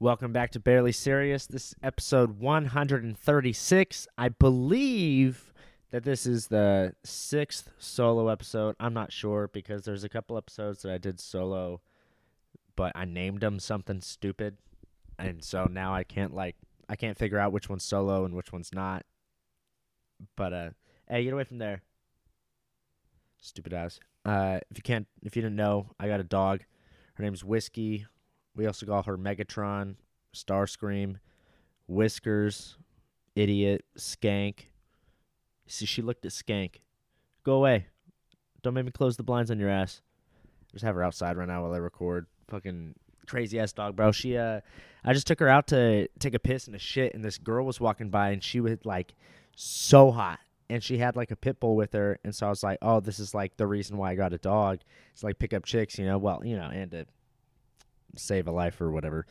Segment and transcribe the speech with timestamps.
[0.00, 1.46] Welcome back to Barely Serious.
[1.46, 4.08] This is episode 136.
[4.18, 5.54] I believe
[5.92, 8.74] that this is the sixth solo episode.
[8.80, 11.80] I'm not sure because there's a couple episodes that I did solo,
[12.74, 14.56] but I named them something stupid.
[15.16, 16.56] And so now I can't, like,
[16.88, 19.04] I can't figure out which one's solo and which one's not.
[20.36, 20.70] But, uh,
[21.08, 21.82] hey, get away from there.
[23.40, 24.00] Stupid ass.
[24.24, 26.64] Uh, if you can't, if you didn't know, I got a dog.
[27.14, 28.06] Her name's Whiskey.
[28.56, 29.96] We also call her Megatron,
[30.34, 31.16] Starscream,
[31.88, 32.76] Whiskers,
[33.34, 34.66] Idiot, Skank.
[35.66, 36.76] See, she looked at Skank.
[37.42, 37.86] Go away.
[38.62, 40.00] Don't make me close the blinds on your ass.
[40.72, 42.26] Just have her outside right now while I record.
[42.48, 42.94] Fucking
[43.26, 44.12] crazy ass dog, bro.
[44.12, 44.60] She uh
[45.04, 47.66] I just took her out to take a piss and a shit and this girl
[47.66, 49.14] was walking by and she was like
[49.54, 50.40] so hot.
[50.70, 53.00] And she had like a pit bull with her and so I was like, Oh,
[53.00, 54.80] this is like the reason why I got a dog.
[55.12, 57.06] It's like pick up chicks, you know, well, you know, and to
[58.16, 59.26] save a life or whatever.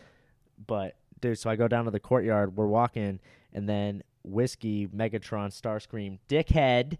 [0.66, 2.55] But dude, so I go down to the courtyard.
[2.55, 3.20] We're walking,
[3.54, 6.98] and then Whiskey, Megatron, Starscream, Dickhead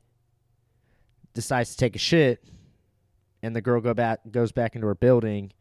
[1.34, 2.44] decides to take a shit,
[3.42, 5.52] and the girl go back goes back into her building.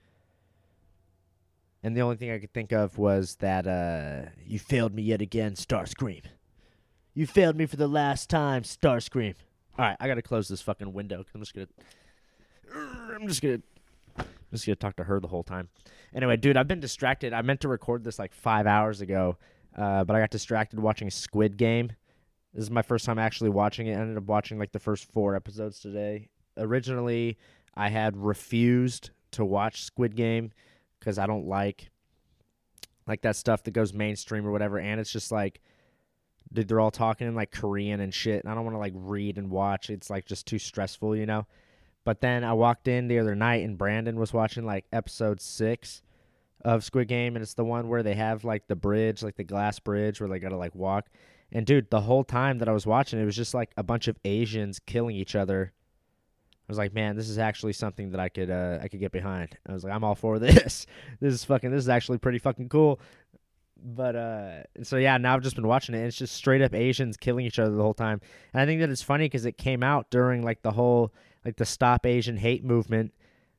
[1.85, 5.21] And the only thing I could think of was that uh, you failed me yet
[5.21, 6.23] again, Starscream.
[7.13, 9.35] You failed me for the last time, Starscream.
[9.79, 11.25] All right, I gotta close this fucking window.
[11.35, 11.67] I'm just gonna.
[13.15, 13.63] I'm just gonna
[14.53, 15.69] just gonna talk to her the whole time.
[16.15, 17.33] Anyway, dude, I've been distracted.
[17.33, 19.39] I meant to record this like five hours ago,
[19.77, 21.91] uh, but I got distracted watching Squid Game.
[22.53, 23.97] This is my first time actually watching it.
[23.97, 26.29] I ended up watching like the first four episodes today.
[26.59, 27.39] Originally,
[27.75, 30.53] I had refused to watch Squid Game
[30.99, 31.91] because I don't like
[33.07, 35.61] like that stuff that goes mainstream or whatever, and it's just like.
[36.53, 38.93] Dude, they're all talking in like Korean and shit, and I don't want to like
[38.95, 39.89] read and watch.
[39.89, 41.47] It's like just too stressful, you know.
[42.05, 46.03] But then I walked in the other night and Brandon was watching like episode six
[46.65, 49.45] of Squid Game, and it's the one where they have like the bridge, like the
[49.45, 51.09] glass bridge where they gotta like walk.
[51.53, 54.09] And dude, the whole time that I was watching, it was just like a bunch
[54.09, 55.73] of Asians killing each other.
[56.69, 59.13] I was like, man, this is actually something that I could uh, I could get
[59.13, 59.57] behind.
[59.69, 60.87] I was like, I'm all for this.
[61.21, 61.71] this is fucking.
[61.71, 63.01] This is actually pretty fucking cool.
[63.85, 65.99] But uh, so yeah, now I've just been watching it.
[65.99, 68.21] And it's just straight up Asians killing each other the whole time.
[68.55, 71.13] And I think that it's funny because it came out during like the whole
[71.45, 73.13] like the Stop Asian Hate movement,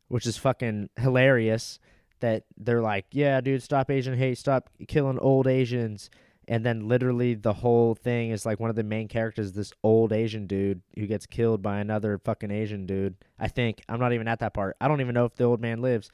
[0.08, 1.80] which is fucking hilarious.
[2.20, 6.10] That they're like, yeah, dude, stop Asian hate, stop killing old Asians.
[6.48, 10.14] And then literally the whole thing is like one of the main characters, this old
[10.14, 13.16] Asian dude who gets killed by another fucking Asian dude.
[13.38, 14.78] I think I'm not even at that part.
[14.80, 16.12] I don't even know if the old man lives,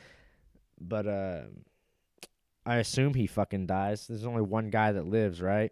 [0.79, 1.41] but uh,
[2.66, 4.08] I assume he fucking dies.
[4.08, 5.72] There's only one guy that lives, right?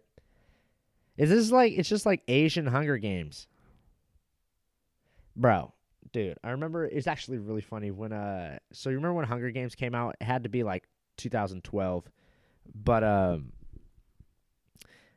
[1.16, 3.48] Is this like it's just like Asian Hunger Games,
[5.34, 5.72] bro?
[6.12, 9.74] Dude i remember it's actually really funny when uh so you remember when hunger games
[9.74, 10.16] came out?
[10.20, 10.84] It had to be like
[11.16, 12.10] 2012
[12.74, 13.52] but um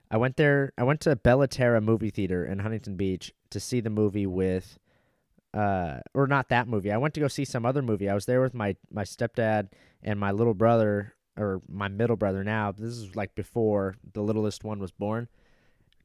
[0.10, 3.80] i went there i went to Bella Terra movie theater in huntington beach to see
[3.80, 4.80] the movie with
[5.54, 6.92] uh or not that movie.
[6.92, 8.10] I went to go see some other movie.
[8.10, 9.70] I was there with my my stepdad
[10.02, 12.72] and my little brother or my middle brother now.
[12.72, 15.28] This is like before the littlest one was born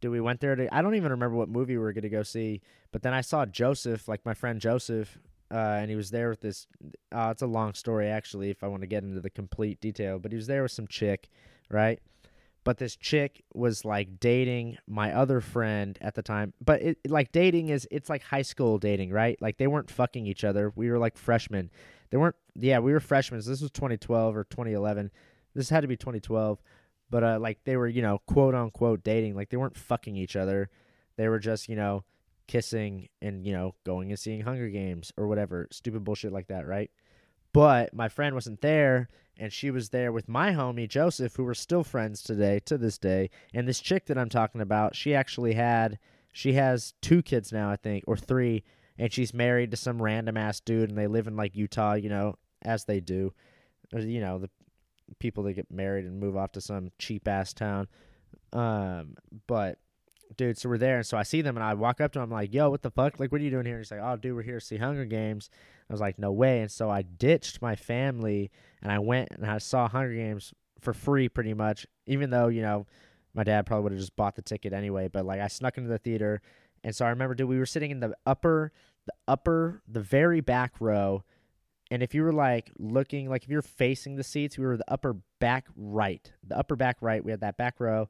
[0.01, 2.23] Dude, we went there to I don't even remember what movie we were gonna go
[2.23, 2.61] see,
[2.93, 5.19] but then I saw Joseph, like my friend Joseph,
[5.51, 6.67] uh, and he was there with this.
[7.13, 10.19] Uh, it's a long story actually, if I want to get into the complete detail.
[10.19, 11.29] But he was there with some chick,
[11.71, 12.01] right?
[12.65, 16.53] But this chick was like dating my other friend at the time.
[16.65, 19.41] But it like dating is it's like high school dating, right?
[19.41, 20.73] Like they weren't fucking each other.
[20.75, 21.71] We were like freshmen.
[22.11, 22.37] They weren't.
[22.57, 23.41] Yeah, we were freshmen.
[23.41, 25.13] So this was 2012 or 2011.
[25.55, 26.61] This had to be 2012
[27.11, 29.35] but uh, like they were, you know, quote unquote dating.
[29.35, 30.69] Like they weren't fucking each other.
[31.17, 32.05] They were just, you know,
[32.47, 36.67] kissing and you know going and seeing Hunger Games or whatever stupid bullshit like that,
[36.67, 36.91] right?
[37.53, 39.09] But my friend wasn't there,
[39.39, 42.99] and she was there with my homie Joseph, who we're still friends today to this
[42.99, 43.31] day.
[43.55, 45.99] And this chick that I'm talking about, she actually had,
[46.33, 48.63] she has two kids now, I think, or three,
[48.99, 52.11] and she's married to some random ass dude, and they live in like Utah, you
[52.11, 53.33] know, as they do.
[53.93, 54.51] You know, the
[55.19, 57.89] people that get married and move off to some cheap ass town.
[58.53, 59.17] Um,
[59.47, 59.79] but
[60.37, 62.25] dude, so we're there, and so I see them, and I walk up to them,
[62.25, 63.21] I'm like, "Yo, what the fuck?
[63.21, 64.77] Like, what are you doing here?" And he's like, "Oh, dude, we're here to see
[64.77, 65.51] Hunger Games."
[65.89, 68.51] I was like, "No way!" And so I ditched my family,
[68.83, 71.87] and I went and I saw Hunger Games for free, pretty much.
[72.07, 72.87] Even though you know,
[73.35, 75.09] my dad probably would have just bought the ticket anyway.
[75.09, 76.41] But like, I snuck into the theater,
[76.85, 78.73] and so I remember, dude, we were sitting in the upper,
[79.07, 81.25] the upper, the very back row
[81.91, 84.91] and if you were like looking like if you're facing the seats we were the
[84.93, 88.09] upper back right the upper back right we had that back row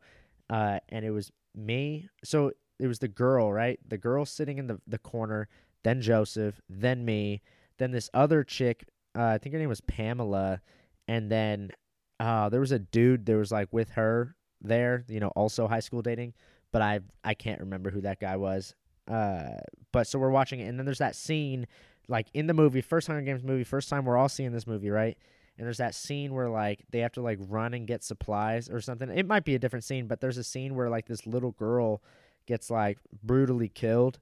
[0.50, 4.66] uh, and it was me so it was the girl right the girl sitting in
[4.66, 5.48] the, the corner
[5.82, 7.40] then joseph then me
[7.78, 8.84] then this other chick
[9.18, 10.60] uh, i think her name was pamela
[11.08, 11.70] and then
[12.18, 15.80] uh, there was a dude there was like with her there, you know, also high
[15.80, 16.34] school dating,
[16.72, 18.74] but I I can't remember who that guy was.
[19.08, 19.58] Uh,
[19.92, 21.66] but so we're watching it, and then there's that scene,
[22.08, 24.90] like in the movie, first Hunger Games movie, first time we're all seeing this movie,
[24.90, 25.16] right?
[25.58, 28.80] And there's that scene where like they have to like run and get supplies or
[28.80, 29.08] something.
[29.10, 32.02] It might be a different scene, but there's a scene where like this little girl
[32.46, 34.18] gets like brutally killed,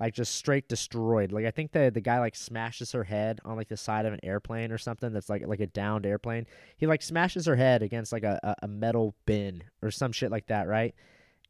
[0.00, 1.30] like just straight destroyed.
[1.30, 4.12] Like I think the the guy like smashes her head on like the side of
[4.14, 6.46] an airplane or something that's like like a downed airplane.
[6.78, 10.46] He like smashes her head against like a, a metal bin or some shit like
[10.46, 10.94] that, right?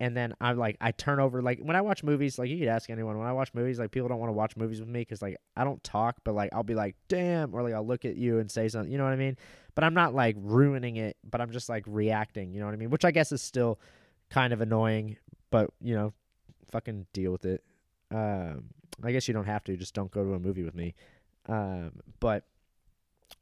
[0.00, 1.42] And then I'm like, I turn over.
[1.42, 3.18] Like when I watch movies, like you could ask anyone.
[3.18, 5.36] When I watch movies, like people don't want to watch movies with me because like
[5.56, 8.38] I don't talk, but like I'll be like, damn, or like I'll look at you
[8.38, 8.92] and say something.
[8.92, 9.36] You know what I mean?
[9.74, 11.16] But I'm not like ruining it.
[11.28, 12.52] But I'm just like reacting.
[12.52, 12.90] You know what I mean?
[12.90, 13.80] Which I guess is still
[14.30, 15.16] kind of annoying.
[15.50, 16.12] But you know,
[16.70, 17.64] fucking deal with it.
[18.12, 18.66] Um,
[19.02, 19.76] I guess you don't have to.
[19.76, 20.94] Just don't go to a movie with me.
[21.48, 22.44] Um, but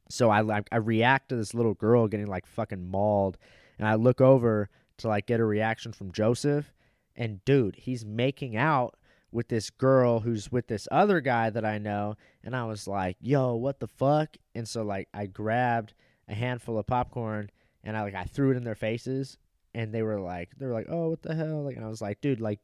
[0.08, 3.36] so I like I react to this little girl getting like fucking mauled,
[3.78, 6.72] and I look over to like get a reaction from Joseph,
[7.14, 8.96] and dude, he's making out
[9.32, 13.16] with this girl who's with this other guy that I know, and I was like,
[13.20, 15.94] "Yo, what the fuck?" And so like I grabbed
[16.28, 17.50] a handful of popcorn
[17.84, 19.38] and I like I threw it in their faces,
[19.75, 22.02] and they were like, they were like, "Oh, what the hell?" Like, and I was
[22.02, 22.60] like, "Dude, like."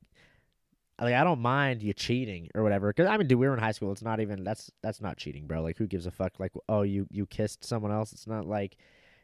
[1.00, 2.92] like I don't mind you cheating or whatever.
[2.92, 3.90] Cause I mean, dude, we were in high school.
[3.90, 5.60] It's not even that's that's not cheating, bro.
[5.60, 6.38] Like, who gives a fuck?
[6.38, 8.12] Like, oh, you you kissed someone else.
[8.12, 8.76] It's not like,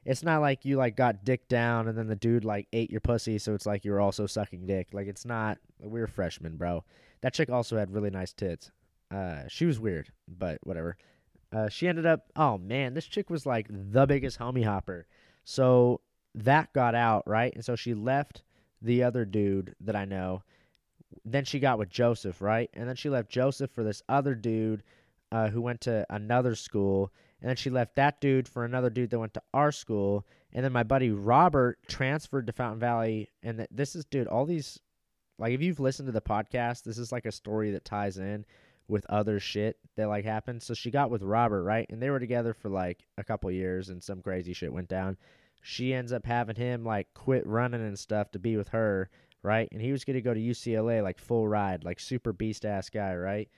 [0.04, 3.00] it's not like you like got dick down and then the dude like ate your
[3.00, 4.88] pussy, so it's like you're also sucking dick.
[4.92, 5.58] Like, it's not.
[5.80, 6.84] We were freshmen, bro.
[7.20, 8.70] That chick also had really nice tits.
[9.10, 10.96] Uh, she was weird, but whatever.
[11.52, 12.30] Uh, she ended up.
[12.36, 15.06] Oh man, this chick was like the biggest homie hopper.
[15.44, 16.00] So
[16.34, 18.42] that got out right, and so she left
[18.80, 20.42] the other dude that I know
[21.24, 22.70] then she got with Joseph, right?
[22.74, 24.82] And then she left Joseph for this other dude
[25.32, 27.12] uh, who went to another school.
[27.40, 30.26] And then she left that dude for another dude that went to our school.
[30.52, 33.30] And then my buddy Robert transferred to Fountain Valley.
[33.42, 34.80] And th- this is, dude, all these,
[35.38, 38.44] like, if you've listened to the podcast, this is like a story that ties in
[38.88, 40.62] with other shit that like happened.
[40.62, 41.86] So she got with Robert, right?
[41.90, 45.16] And they were together for like a couple years and some crazy shit went down.
[45.60, 49.10] She ends up having him like quit running and stuff to be with her
[49.42, 49.68] right?
[49.72, 52.90] And he was going to go to UCLA like full ride, like super beast ass
[52.90, 53.48] guy, right?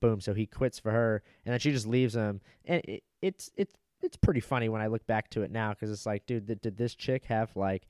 [0.00, 0.20] Boom.
[0.20, 3.74] So he quits for her, and then she just leaves him, and it, it's it's
[4.02, 6.60] it's pretty funny when I look back to it now because it's like, dude, th-
[6.60, 7.86] did this chick have like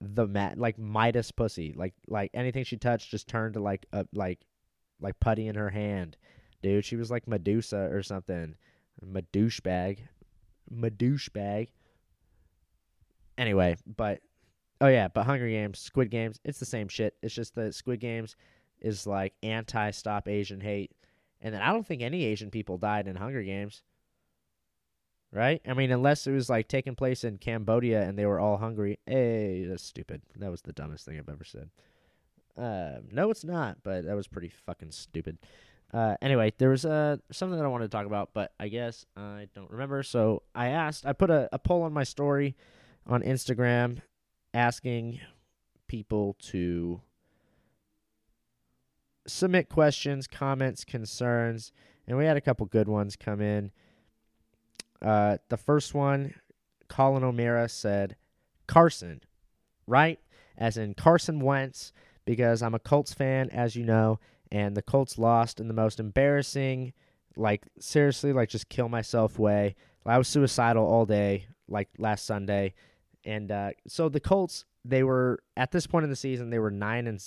[0.00, 4.06] the mat like Midas pussy, like like anything she touched just turned to like a
[4.12, 4.40] like
[5.00, 6.16] like putty in her hand,
[6.62, 6.84] dude.
[6.84, 8.56] She was like Medusa or something,
[9.04, 10.08] Medouche bag,
[10.72, 11.70] Medouche bag.
[13.38, 14.20] Anyway, but
[14.80, 17.14] Oh yeah, but Hunger Games, Squid Games, it's the same shit.
[17.22, 18.34] It's just the Squid Games
[18.80, 20.92] is like anti stop Asian hate.
[21.40, 23.82] And then I don't think any Asian people died in Hunger Games.
[25.32, 25.62] Right?
[25.66, 28.98] I mean, unless it was like taking place in Cambodia and they were all hungry.
[29.06, 30.22] Hey, that's stupid.
[30.36, 31.70] That was the dumbest thing I've ever said.
[32.58, 35.38] Uh, no, it's not, but that was pretty fucking stupid.
[35.92, 39.06] Uh, anyway, there was uh, something that I wanted to talk about, but I guess
[39.16, 40.02] I don't remember.
[40.02, 42.56] So I asked, I put a, a poll on my story
[43.06, 43.98] on Instagram
[44.52, 45.20] asking
[45.88, 47.00] people to
[49.30, 51.72] submit questions, comments, concerns,
[52.06, 53.70] and we had a couple good ones come in.
[55.00, 56.34] Uh, the first one,
[56.88, 58.16] Colin O'Mara said,
[58.66, 59.22] Carson,
[59.86, 60.18] right?
[60.58, 61.92] As in Carson Wentz,
[62.24, 64.18] because I'm a Colts fan, as you know,
[64.52, 66.92] and the Colts lost in the most embarrassing,
[67.36, 69.76] like, seriously, like, just kill myself way.
[70.04, 72.74] I was suicidal all day, like, last Sunday
[73.24, 76.70] and uh, so the Colts, they were at this point in the season, they were
[76.70, 77.20] nine and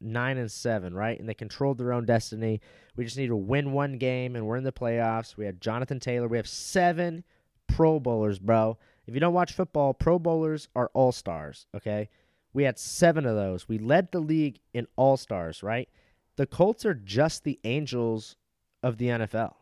[0.00, 1.18] nine and seven, right?
[1.18, 2.60] And they controlled their own destiny.
[2.96, 5.36] We just need to win one game, and we're in the playoffs.
[5.36, 6.28] We have Jonathan Taylor.
[6.28, 7.24] We have seven
[7.66, 8.78] Pro Bowlers, bro.
[9.06, 11.66] If you don't watch football, Pro Bowlers are all stars.
[11.74, 12.08] Okay,
[12.52, 13.68] we had seven of those.
[13.68, 15.88] We led the league in all stars, right?
[16.36, 18.36] The Colts are just the Angels
[18.82, 19.54] of the NFL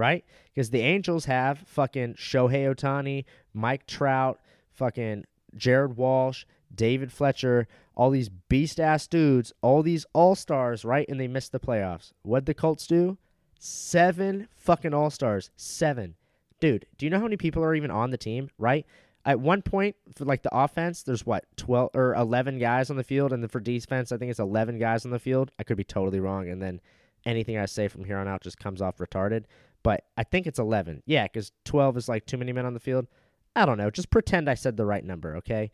[0.00, 0.24] right?
[0.54, 4.40] Because the Angels have fucking Shohei Ohtani, Mike Trout,
[4.72, 11.08] fucking Jared Walsh, David Fletcher, all these beast ass dudes, all these all stars, right?
[11.08, 12.12] And they missed the playoffs.
[12.22, 13.18] What'd the Colts do?
[13.58, 15.50] Seven fucking all stars.
[15.56, 16.14] Seven.
[16.60, 18.86] Dude, do you know how many people are even on the team, right?
[19.24, 23.04] At one point, for like the offense, there's what, 12 or 11 guys on the
[23.04, 23.32] field.
[23.32, 25.50] And then for defense, I think it's 11 guys on the field.
[25.58, 26.48] I could be totally wrong.
[26.48, 26.80] And then
[27.26, 29.44] anything I say from here on out just comes off retarded.
[29.82, 31.02] But I think it's 11.
[31.06, 33.06] Yeah, because 12 is like too many men on the field.
[33.54, 33.90] I don't know.
[33.90, 35.70] Just pretend I said the right number, okay?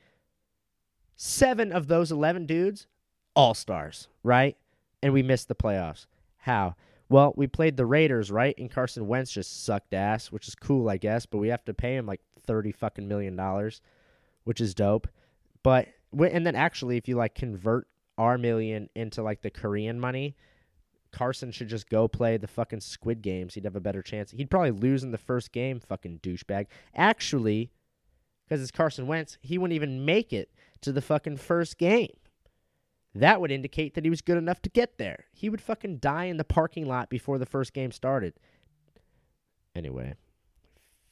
[1.16, 2.86] Seven of those 11 dudes,
[3.34, 4.56] all stars, right?
[5.02, 6.06] And we missed the playoffs.
[6.38, 6.76] How?
[7.08, 8.56] Well, we played the Raiders, right?
[8.58, 11.74] And Carson Wentz just sucked ass, which is cool, I guess, but we have to
[11.74, 13.80] pay him like thirty fucking million dollars,
[14.44, 15.06] which is dope.
[15.62, 17.86] But and then actually, if you like convert
[18.18, 20.36] our million into like the Korean money,
[21.12, 23.54] Carson should just go play the fucking Squid Games.
[23.54, 24.32] He'd have a better chance.
[24.32, 25.80] He'd probably lose in the first game.
[25.80, 26.66] Fucking douchebag.
[26.94, 27.70] Actually,
[28.46, 30.50] because it's Carson Wentz, he wouldn't even make it
[30.82, 32.14] to the fucking first game.
[33.14, 35.24] That would indicate that he was good enough to get there.
[35.32, 38.34] He would fucking die in the parking lot before the first game started.
[39.74, 40.14] Anyway,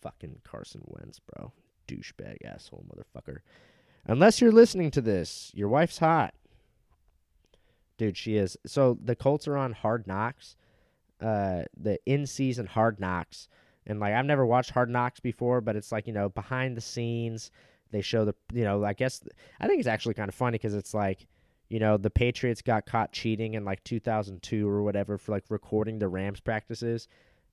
[0.02, 1.52] fucking Carson Wentz, bro.
[1.88, 3.38] Douchebag asshole motherfucker.
[4.06, 6.34] Unless you're listening to this, your wife's hot.
[7.96, 8.56] Dude, she is.
[8.66, 10.56] So the Colts are on Hard Knocks,
[11.20, 13.48] uh, the in season Hard Knocks.
[13.86, 16.80] And like I've never watched Hard Knocks before, but it's like, you know, behind the
[16.80, 17.50] scenes,
[17.90, 19.22] they show the, you know, I guess
[19.60, 21.26] I think it's actually kind of funny because it's like,
[21.68, 25.98] you know, the Patriots got caught cheating in like 2002 or whatever for like recording
[25.98, 27.08] the Rams practices.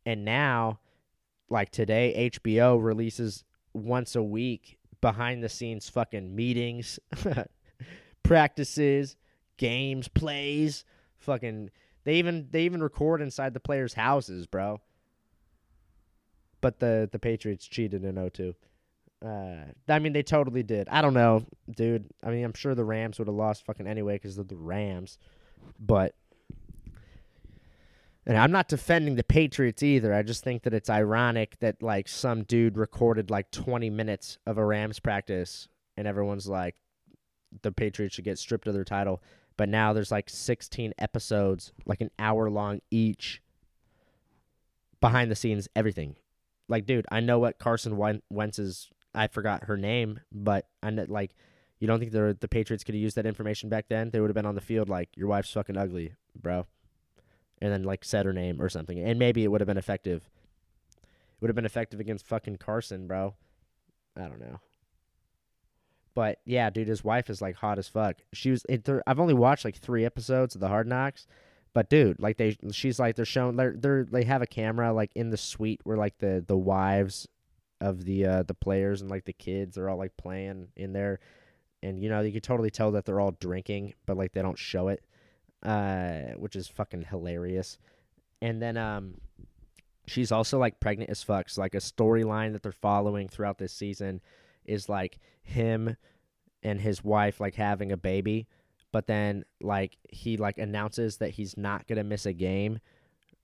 [0.05, 0.79] And now,
[1.49, 6.99] like today, HBO releases once a week behind the scenes fucking meetings,
[8.23, 9.15] practices,
[9.57, 10.85] games, plays,
[11.17, 11.69] fucking
[12.03, 14.81] they even they even record inside the players' houses, bro.
[16.61, 18.55] But the the Patriots cheated in 02.
[19.23, 20.89] Uh, I mean, they totally did.
[20.89, 22.05] I don't know, dude.
[22.23, 25.19] I mean, I'm sure the Rams would have lost fucking anyway because of the Rams.
[25.79, 26.15] But,
[28.25, 30.11] and I'm not defending the Patriots either.
[30.11, 34.57] I just think that it's ironic that like some dude recorded like 20 minutes of
[34.57, 36.75] a Rams practice, and everyone's like,
[37.61, 39.21] the Patriots should get stripped of their title.
[39.55, 43.43] But now there's like 16 episodes, like an hour long each,
[44.99, 46.15] behind the scenes, everything.
[46.71, 47.97] Like, dude, I know what Carson
[48.29, 51.35] Wentz's I forgot her name, but I like,
[51.79, 54.09] you don't think the the Patriots could have used that information back then?
[54.09, 56.67] They would have been on the field like, "Your wife's fucking ugly, bro,"
[57.61, 60.29] and then like said her name or something, and maybe it would have been effective.
[61.01, 63.35] It would have been effective against fucking Carson, bro.
[64.15, 64.61] I don't know.
[66.13, 68.17] But yeah, dude, his wife is like hot as fuck.
[68.31, 68.65] She was.
[68.69, 71.27] It, I've only watched like three episodes of the Hard Knocks,
[71.73, 75.11] but dude, like they, she's like they're showing they're they're they have a camera like
[75.15, 77.27] in the suite where like the the wives
[77.79, 81.19] of the uh the players and like the kids are all like playing in there.
[81.81, 84.59] And you know you could totally tell that they're all drinking but like they don't
[84.59, 85.03] show it
[85.63, 87.77] uh which is fucking hilarious.
[88.41, 89.15] And then um
[90.07, 91.49] she's also like pregnant as fuck.
[91.49, 94.21] So like a storyline that they're following throughout this season
[94.65, 95.95] is like him
[96.63, 98.47] and his wife like having a baby
[98.91, 102.79] but then like he like announces that he's not gonna miss a game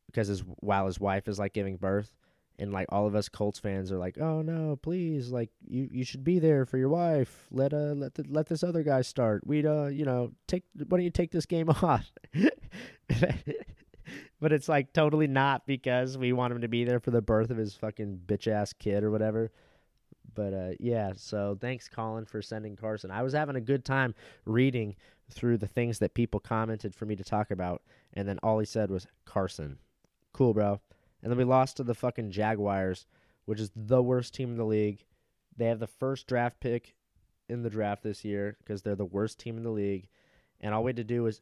[0.08, 2.14] because his while his wife is like giving birth
[2.60, 6.04] and like all of us Colts fans are like, "Oh no, please, like you you
[6.04, 7.48] should be there for your wife.
[7.52, 9.46] Let uh let the, let this other guy start.
[9.46, 12.12] We'd uh you know take why don't you take this game off?"
[14.40, 17.52] but it's like totally not because we want him to be there for the birth
[17.52, 19.52] of his fucking bitch ass kid or whatever.
[20.34, 23.12] But uh yeah, so thanks Colin for sending Carson.
[23.12, 24.96] I was having a good time reading
[25.30, 27.82] through the things that people commented for me to talk about,
[28.14, 29.78] and then all he said was Carson.
[30.34, 30.80] Cool, bro.
[31.22, 33.06] And then we lost to the fucking Jaguars,
[33.46, 35.04] which is the worst team in the league.
[35.56, 36.96] They have the first draft pick
[37.50, 40.08] in the draft this year because they're the worst team in the league.
[40.62, 41.42] And all we had to do was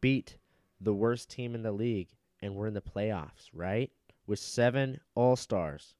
[0.00, 0.38] beat
[0.80, 2.08] the worst team in the league,
[2.40, 3.90] and we're in the playoffs, right?
[4.26, 5.94] With seven All Stars.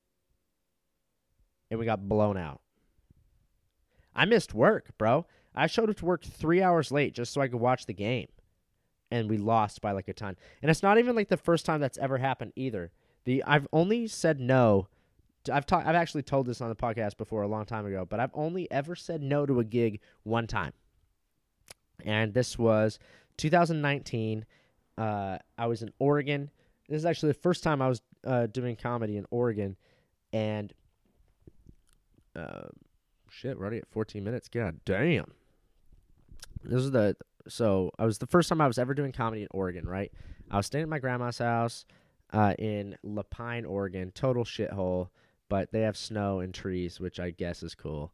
[1.71, 2.61] And we got blown out.
[4.15, 5.27] I missed work, bro.
[5.55, 8.29] I showed up to work three hours late just so I could watch the game.
[9.11, 10.37] And we lost by like a ton.
[10.63, 12.91] And it's not even like the first time that's ever happened either.
[13.25, 14.89] The I've only said no.
[15.45, 15.87] To, I've talked.
[15.87, 18.71] I've actually told this on the podcast before a long time ago, but I've only
[18.71, 20.73] ever said no to a gig one time,
[22.05, 22.99] and this was
[23.37, 24.45] 2019.
[24.97, 26.51] Uh, I was in Oregon.
[26.89, 29.77] This is actually the first time I was uh, doing comedy in Oregon,
[30.33, 30.73] and
[32.35, 32.69] uh,
[33.39, 34.49] shit, we're already at 14 minutes.
[34.49, 35.33] God damn.
[36.65, 37.17] This is the
[37.47, 39.87] so I was the first time I was ever doing comedy in Oregon.
[39.87, 40.13] Right,
[40.51, 41.87] I was staying at my grandma's house
[42.33, 44.11] uh, in La Pine, Oregon.
[44.15, 45.09] Total shithole,
[45.49, 48.13] but they have snow and trees, which I guess is cool.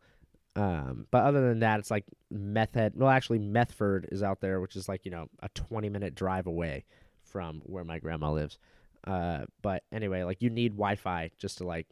[0.56, 2.92] Um, but other than that, it's like Meth Head.
[2.94, 6.46] Well, actually, Methford is out there, which is like you know a 20 minute drive
[6.46, 6.84] away
[7.22, 8.58] from where my grandma lives.
[9.04, 11.86] Uh, but anyway, like you need Wi-Fi just to like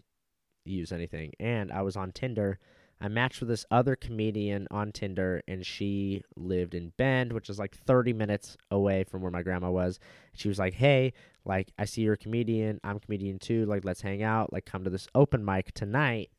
[0.64, 1.32] use anything.
[1.40, 2.58] And I was on Tinder
[3.02, 7.58] I matched with this other comedian on Tinder, and she lived in Bend, which is
[7.58, 9.98] like 30 minutes away from where my grandma was.
[10.34, 11.12] She was like, "Hey,
[11.44, 12.80] like I see you're a comedian.
[12.84, 13.66] I'm a comedian too.
[13.66, 14.52] Like let's hang out.
[14.52, 16.30] Like come to this open mic tonight.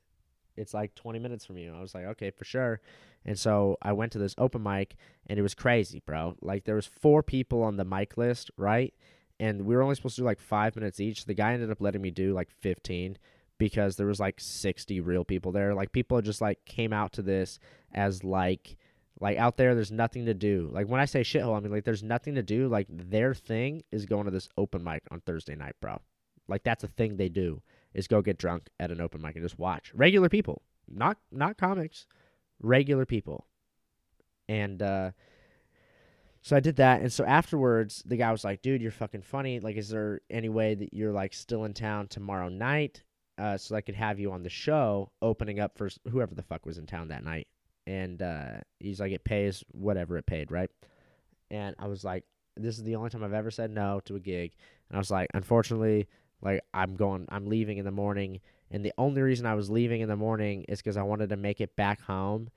[0.55, 2.79] It's like 20 minutes from you." I was like, "Okay, for sure."
[3.25, 4.95] And so I went to this open mic,
[5.27, 6.37] and it was crazy, bro.
[6.41, 8.93] Like there was four people on the mic list, right?
[9.37, 11.25] And we were only supposed to do like five minutes each.
[11.25, 13.17] The guy ended up letting me do like 15
[13.63, 15.73] because there was like 60 real people there.
[15.73, 17.59] Like people just like came out to this
[17.93, 18.75] as like
[19.21, 20.69] like out there there's nothing to do.
[20.73, 22.67] Like when I say shithole, I mean like there's nothing to do.
[22.67, 26.01] Like their thing is going to this open mic on Thursday night, bro.
[26.49, 27.61] Like that's a thing they do
[27.93, 29.93] is go get drunk at an open mic and just watch.
[29.93, 32.05] Regular people, not not comics,
[32.61, 33.47] regular people.
[34.49, 35.11] And uh
[36.41, 39.61] so I did that, and so afterwards, the guy was like, "Dude, you're fucking funny.
[39.61, 43.03] Like, is there any way that you're like still in town tomorrow night,
[43.37, 46.65] uh, so I could have you on the show, opening up for whoever the fuck
[46.65, 47.47] was in town that night?"
[47.87, 50.69] And uh, he's like, "It pays whatever it paid, right?"
[51.51, 52.23] And I was like,
[52.55, 54.53] "This is the only time I've ever said no to a gig."
[54.89, 56.07] And I was like, "Unfortunately,
[56.41, 58.39] like I'm going, I'm leaving in the morning,
[58.71, 61.37] and the only reason I was leaving in the morning is because I wanted to
[61.37, 62.49] make it back home."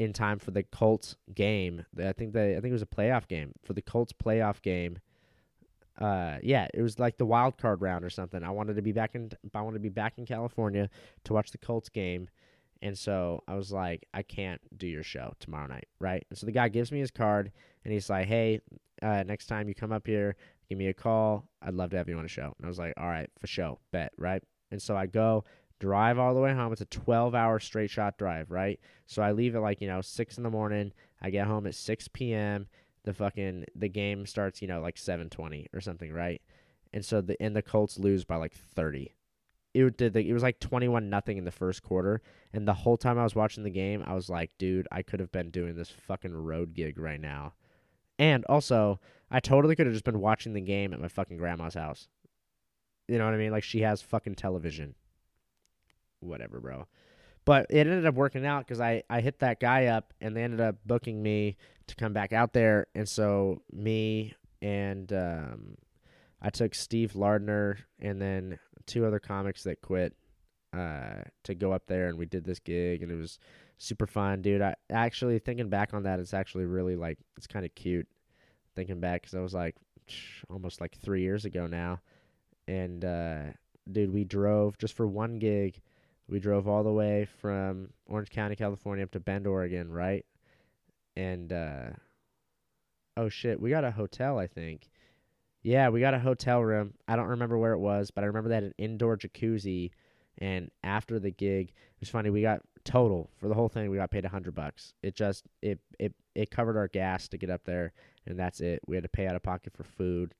[0.00, 1.84] in time for the Colts game.
[2.02, 4.98] I think they I think it was a playoff game for the Colts playoff game.
[5.98, 8.42] Uh, yeah, it was like the wild card round or something.
[8.42, 10.88] I wanted to be back in I wanted to be back in California
[11.24, 12.28] to watch the Colts game.
[12.82, 16.24] And so I was like, I can't do your show tomorrow night, right?
[16.30, 17.52] And so the guy gives me his card
[17.84, 18.60] and he's like, Hey,
[19.02, 20.36] uh, next time you come up here,
[20.68, 21.46] give me a call.
[21.60, 22.54] I'd love to have you on a show.
[22.56, 24.42] And I was like, All right, for show, bet, right?
[24.70, 25.44] And so I go,
[25.80, 26.72] drive all the way home.
[26.72, 28.78] It's a 12 hour straight shot drive, right?
[29.06, 30.92] So I leave at like, you know, 6 in the morning.
[31.20, 32.68] I get home at 6 p.m.
[33.10, 36.40] The fucking, the game starts, you know, like 720 or something, right?
[36.92, 39.14] And so the, and the Colts lose by like 30.
[39.74, 40.16] It did.
[40.16, 43.36] It was like 21 nothing in the first quarter, and the whole time I was
[43.36, 46.74] watching the game, I was like, dude, I could have been doing this fucking road
[46.74, 47.54] gig right now.
[48.18, 48.98] And also,
[49.30, 52.08] I totally could have just been watching the game at my fucking grandma's house.
[53.06, 53.52] You know what I mean?
[53.52, 54.94] Like she has fucking television
[56.20, 56.86] whatever, bro.
[57.44, 60.42] But it ended up working out because I, I hit that guy up and they
[60.42, 61.56] ended up booking me
[61.86, 62.86] to come back out there.
[62.94, 65.76] And so me and um,
[66.42, 70.14] I took Steve Lardner and then two other comics that quit
[70.72, 73.38] uh, to go up there and we did this gig and it was
[73.78, 74.62] super fun, dude.
[74.62, 78.06] I actually thinking back on that, it's actually really like it's kind of cute
[78.76, 79.76] thinking back because I was like
[80.48, 82.00] almost like three years ago now,
[82.68, 83.42] and uh,
[83.90, 85.80] dude, we drove just for one gig
[86.30, 90.24] we drove all the way from Orange County, California up to Bend, Oregon, right?
[91.16, 91.90] And uh
[93.16, 94.88] oh shit, we got a hotel, I think.
[95.62, 96.94] Yeah, we got a hotel room.
[97.06, 99.90] I don't remember where it was, but I remember they had an indoor jacuzzi
[100.38, 103.98] and after the gig, it was funny, we got total for the whole thing, we
[103.98, 104.94] got paid a hundred bucks.
[105.02, 107.92] It just it it it covered our gas to get up there
[108.26, 108.80] and that's it.
[108.86, 110.32] We had to pay out of pocket for food,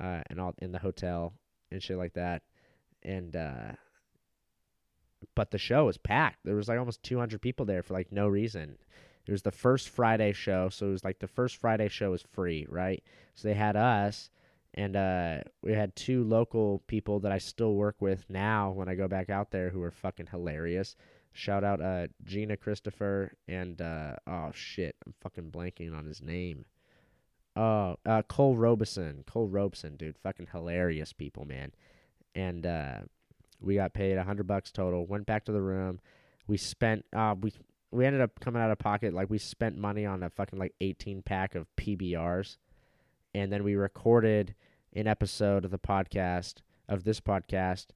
[0.00, 1.34] uh, and all in the hotel
[1.72, 2.42] and shit like that.
[3.02, 3.72] And uh
[5.34, 6.40] but the show was packed.
[6.44, 8.78] There was like almost 200 people there for like no reason.
[9.26, 12.22] It was the first Friday show, so it was like the first Friday show was
[12.22, 13.02] free, right?
[13.34, 14.30] So they had us,
[14.74, 18.94] and uh, we had two local people that I still work with now when I
[18.94, 20.96] go back out there who are fucking hilarious.
[21.32, 26.66] Shout out uh, Gina Christopher and uh, oh shit, I'm fucking blanking on his name.
[27.54, 29.24] Oh, uh, Cole Robeson.
[29.26, 31.72] Cole Robeson, dude, fucking hilarious people, man.
[32.34, 33.00] And uh,
[33.62, 35.06] we got paid a hundred bucks total.
[35.06, 36.00] Went back to the room.
[36.46, 37.04] We spent.
[37.14, 37.52] Uh, we
[37.90, 40.74] we ended up coming out of pocket like we spent money on a fucking like
[40.80, 42.56] 18 pack of PBRs,
[43.34, 44.54] and then we recorded
[44.94, 46.56] an episode of the podcast
[46.88, 47.86] of this podcast.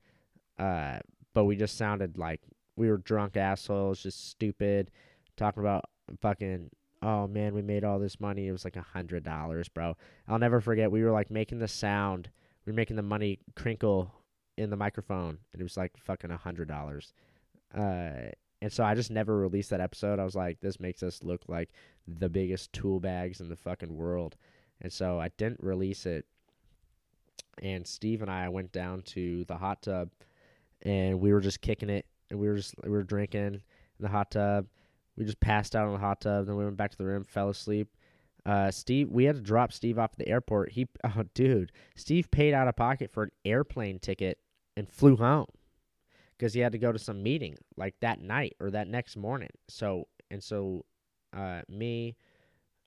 [0.58, 0.98] Uh,
[1.34, 2.40] but we just sounded like
[2.76, 4.90] we were drunk assholes, just stupid,
[5.36, 5.84] talking about
[6.20, 6.70] fucking.
[7.02, 8.48] Oh man, we made all this money.
[8.48, 9.96] It was like a hundred dollars, bro.
[10.26, 10.90] I'll never forget.
[10.90, 12.30] We were like making the sound.
[12.64, 14.12] We were making the money crinkle
[14.56, 17.12] in the microphone, and it was like fucking a hundred dollars.
[17.76, 18.30] Uh,
[18.62, 20.18] and so I just never released that episode.
[20.18, 21.70] I was like, this makes us look like
[22.06, 24.36] the biggest tool bags in the fucking world,
[24.80, 26.24] and so I didn't release it.
[27.62, 30.10] And Steve and I went down to the hot tub,
[30.82, 33.62] and we were just kicking it, and we were just we were drinking in
[34.00, 34.66] the hot tub.
[35.16, 36.46] We just passed out in the hot tub.
[36.46, 37.88] Then we went back to the room, fell asleep.
[38.44, 40.70] Uh, Steve, we had to drop Steve off at the airport.
[40.70, 44.38] He, oh, dude, Steve paid out of pocket for an airplane ticket
[44.76, 45.46] and flew home
[46.36, 49.50] because he had to go to some meeting like that night or that next morning.
[49.68, 50.84] So and so,
[51.36, 52.16] uh, me,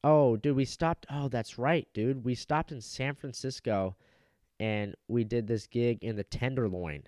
[0.04, 1.06] oh, dude, we stopped.
[1.10, 2.26] Oh, that's right, dude.
[2.26, 3.96] We stopped in San Francisco,
[4.60, 7.04] and we did this gig in the Tenderloin.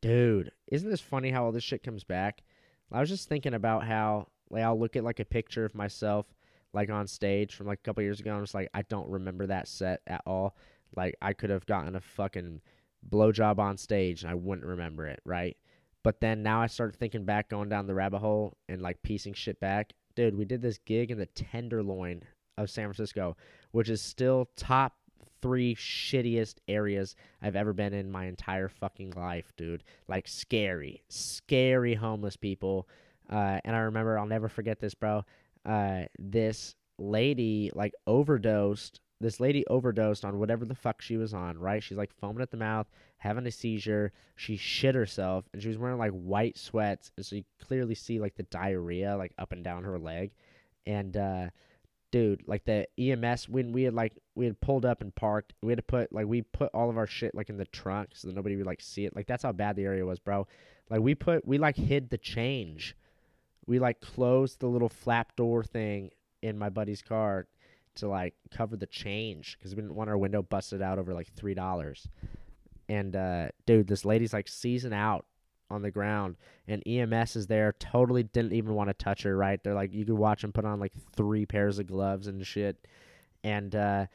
[0.00, 2.42] Dude, isn't this funny how all this shit comes back?
[2.90, 6.26] I was just thinking about how like I'll look at like a picture of myself
[6.72, 8.34] like on stage from like a couple years ago.
[8.34, 10.56] I'm just like I don't remember that set at all.
[10.96, 12.60] Like I could have gotten a fucking
[13.08, 15.56] blowjob on stage and I wouldn't remember it, right?
[16.02, 19.34] But then now I started thinking back, going down the rabbit hole and like piecing
[19.34, 19.92] shit back.
[20.16, 22.22] Dude, we did this gig in the Tenderloin
[22.56, 23.36] of San Francisco,
[23.72, 24.94] which is still top
[25.42, 29.84] three shittiest areas I've ever been in my entire fucking life, dude.
[30.08, 32.88] Like scary, scary homeless people.
[33.28, 35.24] Uh, and I remember, I'll never forget this, bro.
[35.64, 39.00] Uh, this lady like overdosed.
[39.20, 41.82] This lady overdosed on whatever the fuck she was on, right?
[41.82, 42.86] She's like foaming at the mouth,
[43.18, 44.12] having a seizure.
[44.34, 48.18] She shit herself, and she was wearing like white sweats, and so you clearly see
[48.18, 50.30] like the diarrhea like up and down her leg.
[50.86, 51.50] And uh,
[52.10, 55.70] dude, like the EMS when we had like we had pulled up and parked, we
[55.70, 58.28] had to put like we put all of our shit like in the trunk so
[58.28, 59.14] that nobody would like see it.
[59.14, 60.46] Like that's how bad the area was, bro.
[60.88, 62.96] Like we put we like hid the change.
[63.66, 67.46] We like closed the little flap door thing in my buddy's car
[67.96, 71.32] to like cover the change because we didn't want our window busted out over like
[71.34, 72.08] three dollars.
[72.88, 75.26] And uh, dude, this lady's like seizing out
[75.70, 77.74] on the ground, and EMS is there.
[77.78, 79.36] Totally didn't even want to touch her.
[79.36, 79.62] Right?
[79.62, 82.86] They're like, you could watch them put on like three pairs of gloves and shit.
[83.44, 84.06] And uh,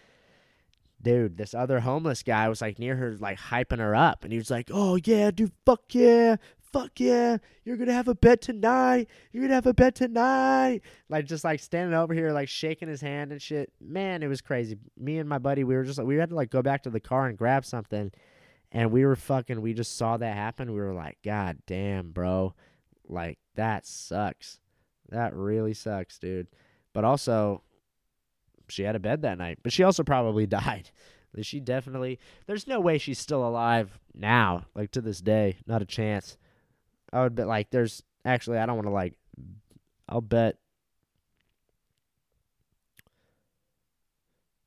[1.01, 4.37] dude, this other homeless guy was like near her, like hyping her up, and he
[4.37, 6.35] was like, "Oh yeah, dude, fuck yeah,
[6.75, 9.07] fuck yeah, you're gonna have a bed tonight.
[9.31, 12.99] You're gonna have a bed tonight." Like just like standing over here, like shaking his
[12.99, 13.71] hand and shit.
[13.79, 14.77] Man, it was crazy.
[14.97, 16.89] Me and my buddy, we were just like, we had to like go back to
[16.89, 18.11] the car and grab something,
[18.73, 19.61] and we were fucking.
[19.61, 20.73] We just saw that happen.
[20.73, 22.53] We were like, "God damn, bro,
[23.07, 24.59] like that sucks.
[25.09, 26.47] That really sucks, dude."
[26.91, 27.63] But also,
[28.67, 30.91] she had a bed that night, but she also probably died.
[31.41, 32.19] She definitely.
[32.47, 35.57] There's no way she's still alive now, like to this day.
[35.67, 36.37] Not a chance.
[37.15, 39.13] I would bet like there's actually I don't want to like.
[40.09, 40.57] I'll bet.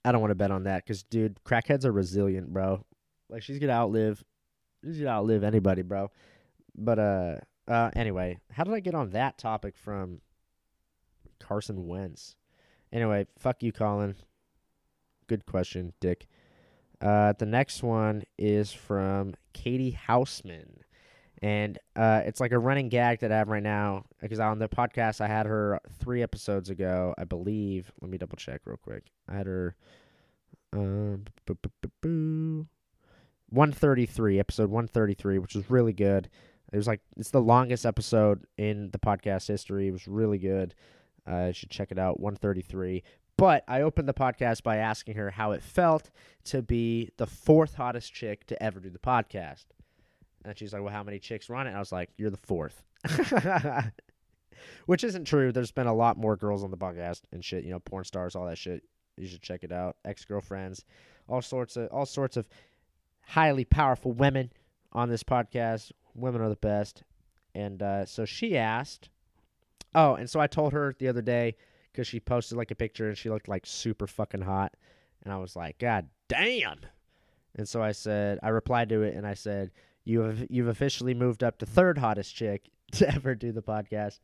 [0.02, 2.82] I don't want to bet on that because, dude, crackheads are resilient, bro.
[3.28, 4.24] Like she's gonna outlive.
[4.82, 6.10] She's gonna outlive anybody, bro.
[6.74, 7.36] But uh,
[7.68, 10.22] uh, anyway, how did I get on that topic from
[11.38, 12.34] Carson Wentz?
[12.90, 14.14] Anyway, fuck you, Colin.
[15.26, 16.26] Good question, Dick.
[17.02, 20.78] Uh, the next one is from Katie Houseman.
[21.40, 24.68] And uh, it's like a running gag that I have right now because on the
[24.68, 27.92] podcast I had her three episodes ago, I believe.
[28.00, 29.04] Let me double check real quick.
[29.28, 29.76] I had her
[30.72, 31.24] um,
[33.50, 36.28] 133, episode 133, which was really good.
[36.72, 39.88] It was like it's the longest episode in the podcast history.
[39.88, 40.74] It was really good.
[41.26, 42.20] Uh, should check it out.
[42.20, 43.02] 133.
[43.36, 46.10] But I opened the podcast by asking her how it felt
[46.46, 49.66] to be the fourth hottest chick to ever do the podcast.
[50.44, 51.70] And she's like, Well, how many chicks on it?
[51.70, 52.82] And I was like, You're the fourth.
[54.86, 55.52] Which isn't true.
[55.52, 58.34] There's been a lot more girls on the podcast and shit, you know, porn stars,
[58.34, 58.82] all that shit.
[59.16, 59.96] You should check it out.
[60.04, 60.84] Ex girlfriends,
[61.28, 62.48] all sorts of all sorts of
[63.26, 64.52] highly powerful women
[64.92, 65.92] on this podcast.
[66.14, 67.02] Women are the best.
[67.54, 69.10] And uh, so she asked,
[69.94, 71.56] Oh, and so I told her the other day
[71.92, 74.74] because she posted like a picture and she looked like super fucking hot,
[75.24, 76.80] and I was like, God damn.
[77.56, 79.72] And so I said, I replied to it and I said,
[80.08, 84.20] you have you've officially moved up to third hottest chick to ever do the podcast,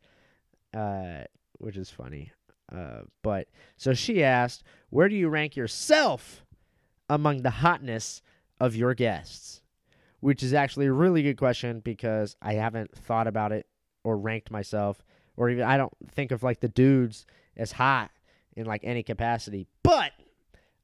[0.75, 1.25] uh,
[1.59, 2.33] which is funny.
[2.75, 6.45] Uh, but so she asked, where do you rank yourself
[7.11, 8.23] among the hotness
[8.59, 9.61] of your guests?
[10.21, 13.67] Which is actually a really good question because I haven't thought about it
[14.03, 15.05] or ranked myself
[15.37, 17.27] or even I don't think of like the dudes
[17.59, 18.11] as hot
[18.57, 19.67] in like any capacity.
[19.83, 20.13] But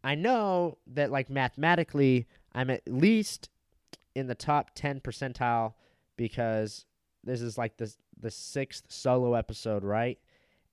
[0.04, 3.48] I know that like mathematically I'm at least
[4.14, 5.74] in the top 10 percentile
[6.16, 6.86] because
[7.24, 10.18] this is like the the sixth solo episode, right?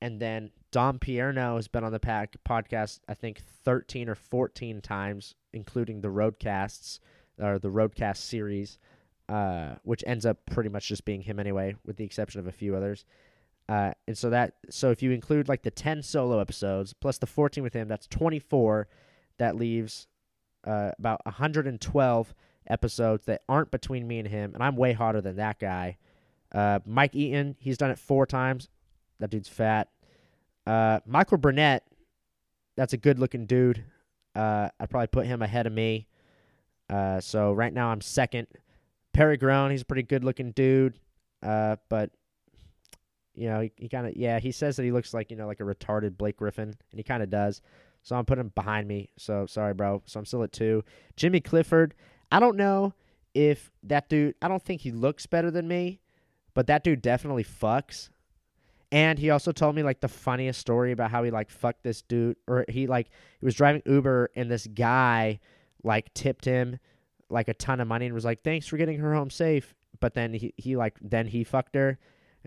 [0.02, 4.82] And then Dom Pierno has been on the pack podcast I think 13 or 14
[4.82, 7.00] times including the roadcasts
[7.39, 8.80] or the roadcast series
[9.30, 12.52] uh, which ends up pretty much just being him anyway with the exception of a
[12.52, 13.06] few others.
[13.69, 17.28] Uh, and so that so if you include like the 10 solo episodes plus the
[17.28, 18.88] 14 with him, that's 24.
[19.38, 20.08] That leaves
[20.65, 22.34] uh, about 112
[22.69, 25.97] episodes that aren't between me and him, and I'm way hotter than that guy.
[26.51, 28.69] Uh, Mike Eaton, he's done it four times.
[29.19, 29.89] That dude's fat.
[30.65, 31.84] Uh, Michael Burnett,
[32.75, 33.84] that's a good looking dude.
[34.36, 36.08] Uh, I'd probably put him ahead of me.
[36.89, 38.47] Uh, so right now I'm second.
[39.13, 40.99] Perry Grown, he's a pretty good looking dude.
[41.41, 42.12] Uh, but
[43.34, 45.47] you know, he, he kind of yeah, he says that he looks like you know
[45.47, 47.62] like a retarded Blake Griffin, and he kind of does.
[48.03, 49.10] So I'm putting him behind me.
[49.17, 50.01] So sorry, bro.
[50.06, 50.84] So I'm still at two.
[51.15, 51.93] Jimmy Clifford.
[52.32, 52.94] I don't know
[53.34, 54.36] if that dude.
[54.42, 56.00] I don't think he looks better than me,
[56.54, 58.10] but that dude definitely fucks.
[58.92, 62.02] And he also told me like the funniest story about how he like fucked this
[62.02, 63.10] dude, or he like
[63.40, 65.40] he was driving Uber and this guy
[65.84, 66.80] like tipped him
[67.30, 70.13] like a ton of money and was like, "Thanks for getting her home safe." But
[70.13, 71.98] then he he like then he fucked her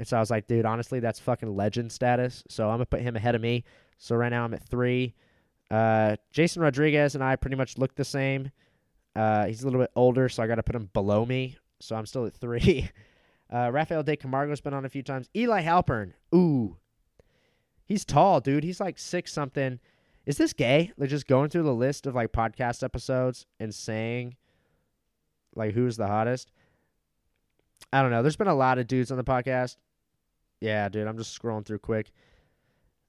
[0.00, 2.42] and so I was like, dude, honestly, that's fucking legend status.
[2.48, 3.64] So I'm gonna put him ahead of me.
[3.98, 5.14] So right now I'm at three.
[5.70, 8.50] Uh, Jason Rodriguez and I pretty much look the same.
[9.16, 11.56] Uh, he's a little bit older, so I got to put him below me.
[11.80, 12.88] So I'm still at three.
[13.52, 15.28] Uh, Rafael De Camargo's been on a few times.
[15.34, 16.12] Eli Halpern.
[16.32, 16.76] Ooh.
[17.84, 18.62] He's tall, dude.
[18.62, 19.80] He's like six something.
[20.24, 20.92] Is this gay?
[20.96, 24.36] Like just going through the list of like podcast episodes and saying
[25.56, 26.52] like who's the hottest?
[27.92, 28.22] I don't know.
[28.22, 29.76] There's been a lot of dudes on the podcast.
[30.60, 31.08] Yeah, dude.
[31.08, 32.12] I'm just scrolling through quick.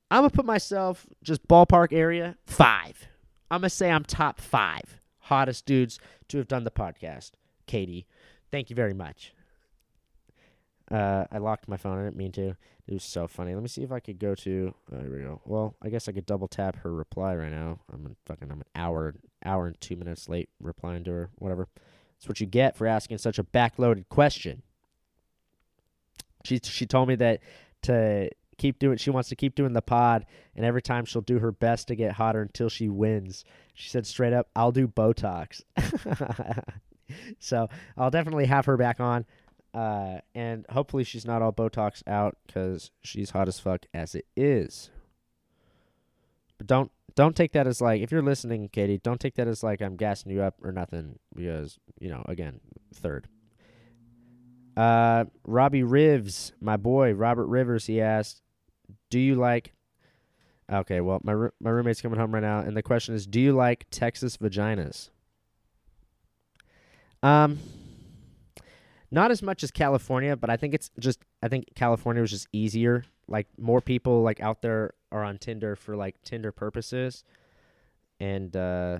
[0.09, 3.07] I'm gonna put myself just ballpark area five.
[3.51, 5.00] I'm gonna say I'm top five
[5.31, 7.31] hottest dudes to have done the podcast.
[7.65, 8.05] Katie,
[8.51, 9.33] thank you very much.
[10.91, 11.97] Uh, I locked my phone.
[11.97, 12.57] I didn't mean to.
[12.85, 13.53] It was so funny.
[13.53, 14.75] Let me see if I could go to.
[14.91, 15.39] Uh, here we go.
[15.45, 17.79] Well, I guess I could double tap her reply right now.
[17.93, 18.51] I'm in fucking.
[18.51, 19.15] I'm an hour,
[19.45, 21.29] hour and two minutes late replying to her.
[21.37, 21.69] Whatever.
[22.17, 24.63] That's what you get for asking such a backloaded question.
[26.43, 27.39] She she told me that
[27.83, 28.29] to
[28.61, 28.97] keep doing.
[28.97, 31.95] She wants to keep doing the pod, and every time she'll do her best to
[31.95, 33.43] get hotter until she wins.
[33.73, 35.63] She said straight up, "I'll do Botox."
[37.39, 39.25] so I'll definitely have her back on.
[39.73, 44.25] Uh, and hopefully she's not all Botox out because she's hot as fuck as it
[44.35, 44.91] is.
[46.57, 48.99] But don't don't take that as like if you're listening, Katie.
[48.99, 52.59] Don't take that as like I'm gassing you up or nothing because you know again
[52.93, 53.27] third.
[54.77, 57.87] Uh, Robbie Rivs, my boy Robert Rivers.
[57.87, 58.41] He asked,
[59.11, 59.73] "Do you like?"
[60.71, 63.53] Okay, well my my roommate's coming home right now, and the question is, "Do you
[63.53, 65.11] like Texas vaginas?"
[67.21, 67.59] Um.
[69.13, 72.47] Not as much as California, but I think it's just I think California was just
[72.53, 73.03] easier.
[73.27, 77.25] Like more people like out there are on Tinder for like Tinder purposes.
[78.21, 78.99] And uh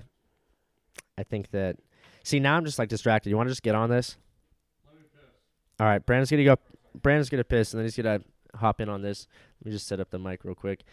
[1.16, 1.76] I think that
[2.24, 3.30] see now I'm just like distracted.
[3.30, 4.18] You want to just get on this?
[5.80, 6.56] All right, Brandon's gonna go.
[7.00, 8.20] Brandon's gonna piss, and then he's gonna
[8.56, 9.26] hop in on this.
[9.60, 10.84] Let me just set up the mic real quick.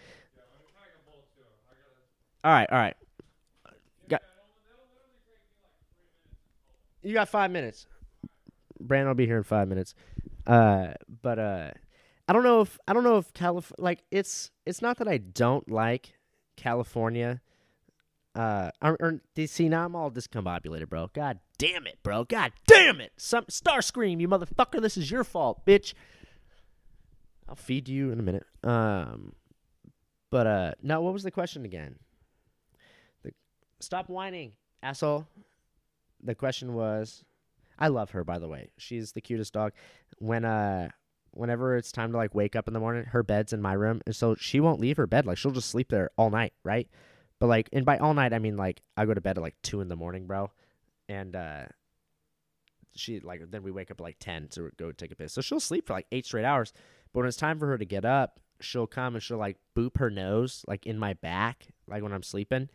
[2.43, 2.95] All right, all right.
[4.07, 4.21] Got,
[7.03, 7.85] you got five minutes.
[8.79, 9.93] Brandon will be here in five minutes.
[10.47, 11.71] Uh, but uh,
[12.27, 15.17] I don't know if I don't know if Calif like it's it's not that I
[15.17, 16.13] don't like
[16.55, 17.41] California.
[18.35, 21.09] Uh, or, or see now I'm all discombobulated, bro.
[21.13, 22.23] God damn it, bro.
[22.23, 23.11] God damn it.
[23.17, 24.81] Some Starscream, you motherfucker.
[24.81, 25.93] This is your fault, bitch.
[27.49, 28.45] I'll feed you in a minute.
[28.63, 29.33] Um,
[30.29, 31.01] but uh, no.
[31.01, 31.95] What was the question again?
[33.23, 33.31] The,
[33.79, 34.51] stop whining,
[34.83, 35.25] asshole.
[36.23, 37.23] The question was
[37.79, 38.69] I love her, by the way.
[38.77, 39.71] She's the cutest dog.
[40.19, 40.89] When uh,
[41.31, 44.01] whenever it's time to like wake up in the morning, her bed's in my room,
[44.05, 45.25] and so she won't leave her bed.
[45.25, 46.87] Like she'll just sleep there all night, right?
[47.39, 49.55] But like, and by all night I mean like I go to bed at like
[49.63, 50.51] two in the morning, bro,
[51.07, 51.63] and uh,
[52.95, 55.33] she like then we wake up at like ten to go take a piss.
[55.33, 56.73] So she'll sleep for like eight straight hours.
[57.13, 59.97] But when it's time for her to get up, she'll come and she'll like boop
[59.97, 62.69] her nose like in my back, like when I'm sleeping,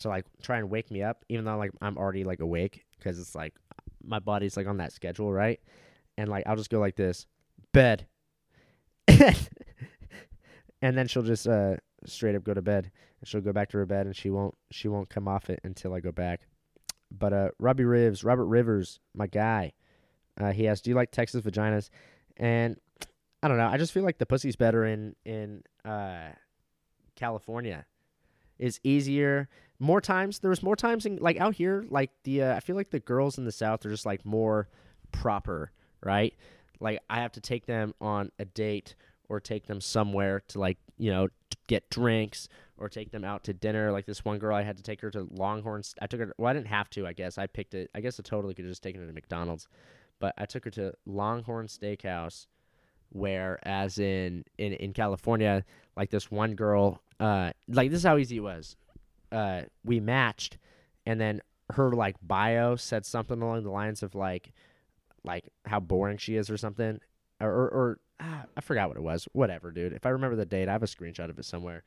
[0.00, 3.18] to like try and wake me up, even though like I'm already like awake because
[3.18, 3.54] it's like
[4.02, 5.60] my body's like on that schedule, right?
[6.16, 7.26] And like I'll just go like this,
[7.72, 8.06] bed,
[9.08, 9.36] and
[10.80, 12.90] then she'll just uh straight up go to bed.
[13.20, 15.60] And she'll go back to her bed, and she won't she won't come off it
[15.64, 16.42] until I go back.
[17.10, 19.72] But uh, Robbie Rivers, Robert Rivers, my guy,
[20.40, 21.90] uh, he asked, "Do you like Texas vaginas?"
[22.36, 22.76] And
[23.42, 23.68] I don't know.
[23.68, 26.30] I just feel like the pussy's better in in uh,
[27.16, 27.86] California.
[28.58, 29.48] Is easier
[29.78, 32.74] more times there was more times in like out here like the uh, i feel
[32.74, 34.68] like the girls in the south are just like more
[35.12, 35.70] proper
[36.02, 36.34] right?
[36.80, 38.94] Like i have to take them on a date
[39.28, 41.28] or take them somewhere to like you know
[41.66, 43.90] get drinks or take them out to dinner.
[43.90, 45.94] Like this one girl i had to take her to longhorns.
[46.00, 47.38] I took her well i didn't have to i guess.
[47.38, 49.68] I picked it i guess i totally could have just taken her to mcdonald's.
[50.20, 52.46] But i took her to longhorn steakhouse
[53.10, 55.64] where as in in, in california
[55.96, 58.76] like this one girl uh like this is how easy it was
[59.32, 60.58] uh, we matched,
[61.06, 61.40] and then
[61.70, 64.52] her like bio said something along the lines of like,
[65.24, 67.00] like how boring she is or something,
[67.40, 69.28] or or, or ah, I forgot what it was.
[69.32, 69.92] Whatever, dude.
[69.92, 71.84] If I remember the date, I have a screenshot of it somewhere.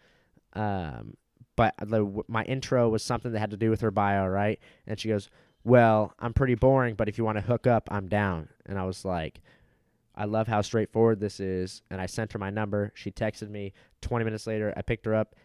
[0.54, 1.16] Um,
[1.56, 4.60] but the, my intro was something that had to do with her bio, right?
[4.86, 5.30] And she goes,
[5.64, 8.86] "Well, I'm pretty boring, but if you want to hook up, I'm down." And I
[8.86, 9.42] was like.
[10.22, 11.82] I love how straightforward this is.
[11.90, 12.92] And I sent her my number.
[12.96, 13.74] She texted me.
[14.02, 15.36] 20 minutes later, I picked her up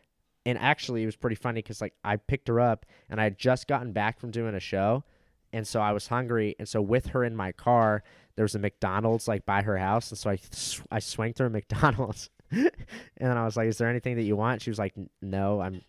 [0.47, 3.37] and actually it was pretty funny because like I picked her up and I had
[3.37, 5.05] just gotten back from doing a show,
[5.53, 8.05] and so I was hungry, and so with her in my car,
[8.37, 11.51] there was a McDonald's like by her house, and so I sw- I swanked her
[11.51, 12.71] McDonald's, and
[13.19, 15.83] then I was like, "Is there anything that you want?" She was like, "No, I'm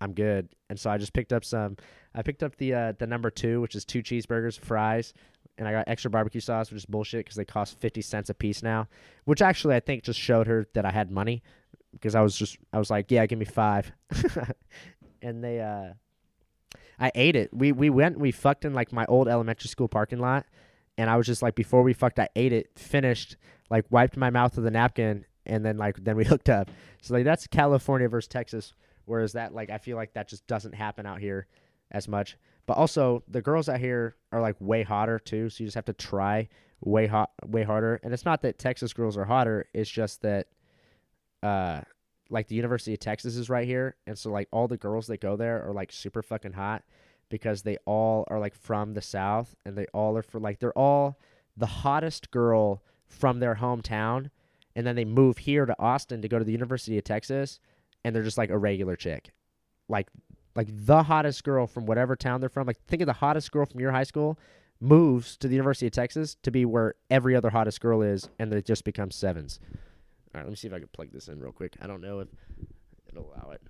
[0.00, 1.76] I'm good," and so I just picked up some.
[2.14, 5.12] I picked up the uh, the number two, which is two cheeseburgers, fries,
[5.60, 8.34] and I got extra barbecue sauce, which is bullshit because they cost fifty cents a
[8.34, 8.88] piece now.
[9.26, 11.42] Which actually I think just showed her that I had money
[11.92, 13.92] because I was just I was like, yeah, give me five.
[15.22, 15.92] and they uh,
[16.98, 17.50] I ate it.
[17.52, 20.46] We we went we fucked in like my old elementary school parking lot,
[20.96, 23.36] and I was just like before we fucked, I ate it, finished,
[23.68, 26.70] like wiped my mouth with a napkin, and then like then we hooked up.
[27.02, 28.72] So like that's California versus Texas,
[29.04, 31.46] whereas that like I feel like that just doesn't happen out here
[31.90, 32.38] as much.
[32.70, 35.86] But also the girls out here are like way hotter too, so you just have
[35.86, 36.48] to try
[36.80, 37.98] way hot way harder.
[38.04, 40.46] And it's not that Texas girls are hotter, it's just that
[41.42, 41.80] uh
[42.28, 45.20] like the University of Texas is right here, and so like all the girls that
[45.20, 46.84] go there are like super fucking hot
[47.28, 50.78] because they all are like from the south and they all are for like they're
[50.78, 51.18] all
[51.56, 54.30] the hottest girl from their hometown
[54.76, 57.58] and then they move here to Austin to go to the University of Texas
[58.04, 59.32] and they're just like a regular chick.
[59.88, 60.06] Like
[60.54, 62.66] like the hottest girl from whatever town they're from.
[62.66, 64.38] Like think of the hottest girl from your high school
[64.80, 68.50] moves to the University of Texas to be where every other hottest girl is and
[68.50, 69.60] they just become sevens.
[70.34, 71.76] All right, let me see if I can plug this in real quick.
[71.80, 72.28] I don't know if
[73.08, 73.62] it'll allow it.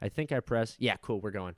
[0.00, 0.76] I think I press.
[0.78, 1.20] Yeah, cool.
[1.20, 1.54] We're going.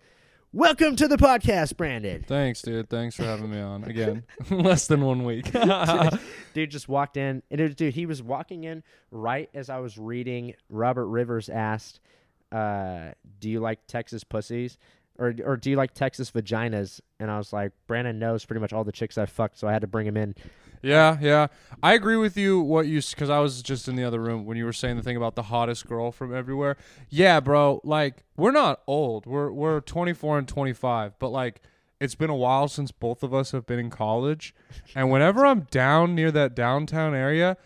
[0.54, 2.24] Welcome to the podcast, Brandon.
[2.26, 2.88] Thanks, dude.
[2.88, 4.24] Thanks for having me on again.
[4.50, 5.52] Less than one week.
[6.54, 9.98] dude just walked in, and it, dude, he was walking in right as I was
[9.98, 10.54] reading.
[10.70, 12.00] Robert Rivers asked,
[12.50, 14.78] uh, "Do you like Texas pussies?"
[15.18, 17.00] Or, or do you like Texas vaginas?
[17.20, 19.72] And I was like, Brandon knows pretty much all the chicks I fucked, so I
[19.72, 20.34] had to bring him in.
[20.82, 21.48] Yeah, yeah.
[21.82, 22.60] I agree with you.
[22.60, 25.02] What you because I was just in the other room when you were saying the
[25.02, 26.76] thing about the hottest girl from everywhere.
[27.08, 27.80] Yeah, bro.
[27.84, 29.26] Like we're not old.
[29.26, 31.60] We're we're 24 and 25, but like
[32.00, 34.54] it's been a while since both of us have been in college,
[34.94, 37.56] and whenever I'm down near that downtown area.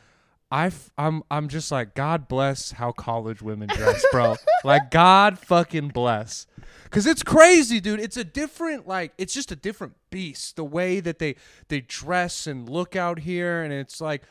[0.50, 4.36] I I'm I'm just like God bless how college women dress, bro.
[4.64, 6.46] like God fucking bless.
[6.92, 8.00] Cuz it's crazy, dude.
[8.00, 11.34] It's a different like it's just a different beast the way that they
[11.68, 14.22] they dress and look out here and it's like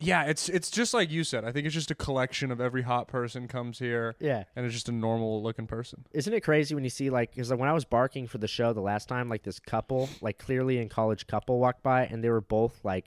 [0.00, 1.44] yeah, it's it's just like you said.
[1.44, 4.14] I think it's just a collection of every hot person comes here.
[4.20, 4.44] Yeah.
[4.54, 6.04] And it's just a normal looking person.
[6.12, 8.48] Isn't it crazy when you see like because like, when I was barking for the
[8.48, 12.22] show the last time, like this couple, like clearly in college couple, walked by and
[12.22, 13.06] they were both like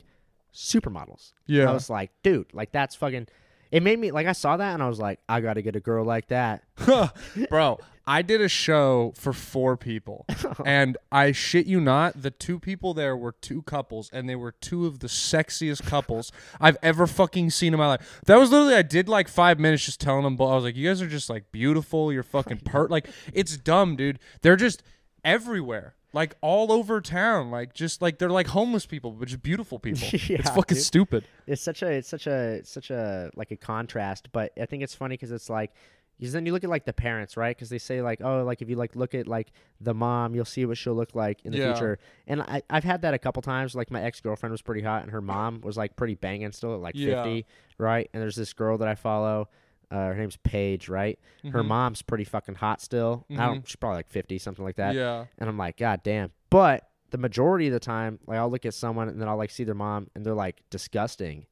[0.54, 1.34] supermodels.
[1.46, 1.70] Yeah.
[1.70, 3.28] I was like, dude, like that's fucking.
[3.72, 5.76] It made me like I saw that and I was like, I got to get
[5.76, 6.64] a girl like that.
[7.50, 10.26] Bro, I did a show for four people,
[10.66, 14.54] and I shit you not, the two people there were two couples, and they were
[14.54, 18.22] two of the sexiest couples I've ever fucking seen in my life.
[18.26, 20.88] That was literally I did like five minutes just telling them, I was like, you
[20.88, 22.14] guys are just like beautiful.
[22.14, 22.90] You're fucking pert.
[22.90, 24.20] Like it's dumb, dude.
[24.42, 24.84] They're just
[25.26, 25.96] everywhere.
[26.18, 30.08] Like all over town, like just like they're like homeless people, but just beautiful people.
[30.12, 30.84] Yeah, it's fucking dude.
[30.84, 31.24] stupid.
[31.46, 34.82] It's such a it's such a it's such a like a contrast, but I think
[34.82, 35.72] it's funny because it's like
[36.20, 37.56] because then you look at like the parents, right?
[37.56, 40.46] Because they say like, oh, like if you like look at like the mom, you'll
[40.46, 41.74] see what she'll look like in the Yeah.
[41.74, 42.00] future.
[42.26, 43.76] And I I've had that a couple times.
[43.76, 46.74] Like my ex girlfriend was pretty hot, and her mom was like pretty banging still
[46.74, 47.22] at like Yeah.
[47.24, 47.46] fifty,
[47.78, 48.10] right?
[48.14, 49.50] And there's this girl that I follow.
[49.90, 51.18] Uh, her name's Paige, right?
[51.46, 51.68] Her Mhm.
[51.68, 53.26] mom's pretty fucking hot still.
[53.30, 53.38] I Mhm.
[53.38, 53.68] don't.
[53.68, 54.96] She's probably like fifty, something like that.
[54.96, 55.26] Yeah.
[55.38, 56.32] And I'm like, God damn.
[56.50, 59.50] But the majority of the time, like I'll look at someone and then I'll like
[59.50, 61.46] see their mom and they're like disgusting.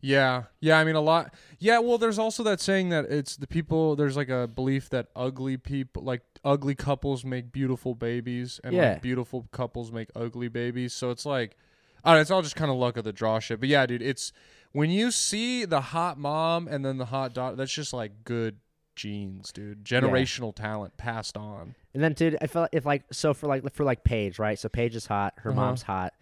[0.00, 0.78] Yeah, yeah.
[0.78, 1.32] I mean, a lot.
[1.58, 3.96] Yeah, well, there's also that saying that it's the people.
[3.96, 8.92] There's like a belief that ugly people, like ugly couples, make beautiful babies, and Yeah.
[8.92, 10.92] like beautiful couples make ugly babies.
[10.92, 11.56] So it's like,
[12.04, 13.60] I don't know, it's all just kind of luck of the draw shit.
[13.60, 14.30] But yeah, dude, it's
[14.74, 17.56] when you see the hot mom and then the hot daughter.
[17.56, 18.58] That's just like good
[18.96, 19.84] genes, dude.
[19.84, 21.74] Generational talent passed on.
[21.94, 24.58] And then, dude, I felt if like so for like for like Paige, right?
[24.58, 25.34] So Paige is hot.
[25.38, 25.60] Her Uh-huh.
[25.60, 26.12] mom's hot.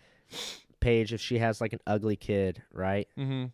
[0.81, 3.09] Paige, if she has like an ugly kid, right?
[3.19, 3.47] Mm-hmm.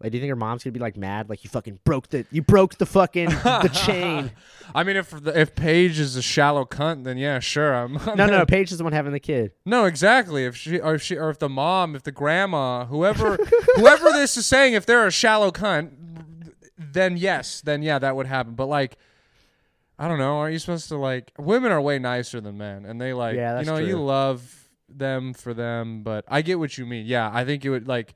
[0.00, 1.28] Like, do you think her mom's gonna be like mad?
[1.28, 4.30] Like, you fucking broke the you broke the fucking the chain.
[4.74, 7.74] I mean, if the, if Paige is a shallow cunt, then yeah, sure.
[7.74, 9.52] I'm No, no, Paige is the one having the kid.
[9.64, 10.44] No, exactly.
[10.44, 13.36] If she or if she or if the mom, if the grandma, whoever
[13.74, 15.90] whoever this is saying, if they're a shallow cunt,
[16.76, 18.54] then yes, then yeah, that would happen.
[18.54, 18.96] But like
[19.98, 23.00] I don't know, are you supposed to like women are way nicer than men and
[23.00, 26.78] they like Yeah, you that's know, you love them for them, but I get what
[26.78, 27.04] you mean.
[27.06, 28.14] Yeah, I think it would like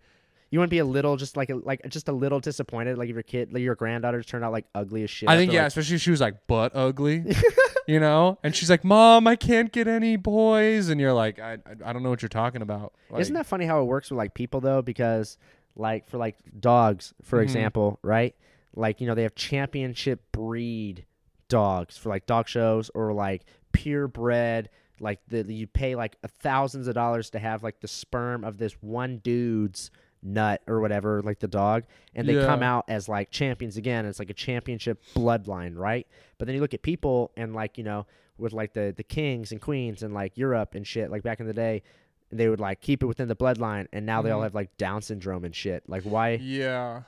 [0.53, 3.15] You wouldn't be a little just like a, like just a little disappointed, like if
[3.15, 5.29] your kid, like your granddaughter turned out like ugly as shit.
[5.29, 7.25] I think after, yeah, like- especially if she was like butt ugly,
[7.89, 11.57] you know, and she's like, "Mom, I can't get any boys," and you're like, "I,
[11.85, 14.19] I, don't know what you're talking about." Like, Isn't that funny how it works with
[14.19, 14.83] like people though?
[14.83, 15.39] Because
[15.75, 17.45] like for like dogs, for Mhm.
[17.45, 18.37] example, right?
[18.77, 21.07] Like you know they have championship breed
[21.49, 24.69] dogs for like dog shows or like purebred.
[25.01, 28.75] Like the you pay like thousands of dollars to have like the sperm of this
[28.83, 29.91] one dude's
[30.23, 34.07] nut or whatever, like the dog, and they come out as like champions again.
[34.07, 36.07] It's like a championship bloodline, right?
[36.39, 38.07] But then you look at people and like you know
[38.39, 41.47] with like the the kings and queens and like Europe and shit, like back in
[41.47, 41.83] the day,
[42.31, 44.45] they would like keep it within the bloodline, and now they all Mhm.
[44.45, 45.83] have like Down syndrome and shit.
[45.89, 46.31] Like why?
[46.41, 47.03] Yeah.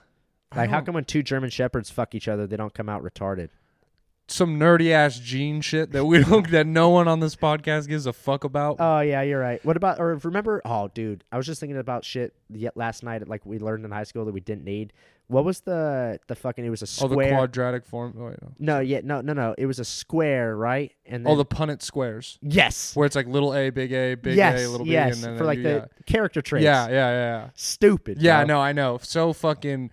[0.54, 3.48] Like, how come when two German shepherds fuck each other, they don't come out retarded?
[4.26, 8.06] Some nerdy ass gene shit that we don't that no one on this podcast gives
[8.06, 8.76] a fuck about?
[8.78, 9.64] Oh yeah, you're right.
[9.64, 10.62] What about or remember?
[10.64, 13.26] Oh, dude, I was just thinking about shit yet last night.
[13.28, 14.92] Like we learned in high school that we didn't need.
[15.26, 16.64] What was the the fucking?
[16.64, 17.10] It was a square.
[17.10, 18.14] oh, the quadratic form.
[18.18, 18.52] Oh, wait, no.
[18.58, 19.54] no, yeah, no, no, no.
[19.56, 20.92] It was a square, right?
[21.06, 24.60] And oh, the Punnett squares, yes, where it's like little a, big A, big yes,
[24.60, 26.42] A, little B, yes, and then for like the character yeah.
[26.42, 26.64] traits.
[26.64, 27.10] yeah, yeah, yeah,
[27.42, 27.50] yeah.
[27.54, 28.20] stupid.
[28.20, 28.54] Yeah, bro.
[28.54, 28.98] no, I know.
[29.00, 29.90] So fucking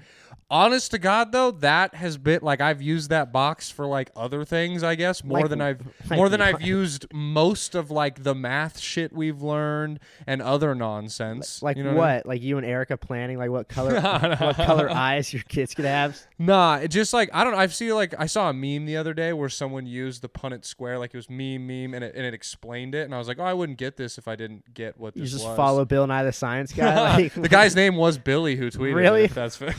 [0.52, 4.46] honest to God though, that has been like I've used that box for like other
[4.46, 5.82] things, I guess, more Like- than I've
[6.12, 6.42] more than?
[6.42, 11.64] I've used most of like the math shit we've learned and other nonsense.
[11.64, 12.10] Like you know what?
[12.10, 12.22] I mean?
[12.26, 14.00] Like you and Erica planning like what color
[14.40, 16.20] what color eyes your kids could have?
[16.38, 17.60] Nah, it just like I don't know.
[17.60, 20.66] I've seen like I saw a meme the other day where someone used the Punnett
[20.66, 23.28] square, like it was meme meme, and it and it explained it, and I was
[23.28, 25.56] like, oh, I wouldn't get this if I didn't get what You this just was.
[25.56, 27.16] follow Bill Nye the Science Guy.
[27.16, 28.96] Like, the guy's name was Billy who tweeted.
[28.96, 29.24] Really?
[29.26, 29.74] It, that's fair.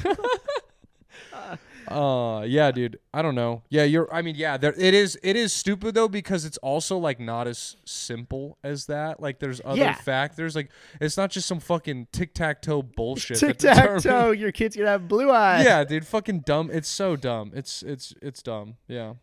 [1.93, 2.99] Uh yeah, dude.
[3.15, 3.63] I don't know.
[3.69, 4.13] Yeah, you're.
[4.13, 4.57] I mean, yeah.
[4.57, 5.19] There it is.
[5.23, 9.21] It is stupid though because it's also like not as simple as that.
[9.21, 9.95] Like there's other Yeah.
[9.95, 10.57] factors.
[10.57, 10.71] Like
[11.01, 13.39] it's not just some fucking tic tac toe bullshit.
[13.39, 15.65] Tic tac toe, your kid's gonna have blue eyes.
[15.65, 16.07] Yeah, dude.
[16.07, 16.71] Fucking dumb.
[16.73, 17.53] It's so dumb.
[17.55, 18.77] It's it's it's dumb.
[18.89, 19.15] Yeah.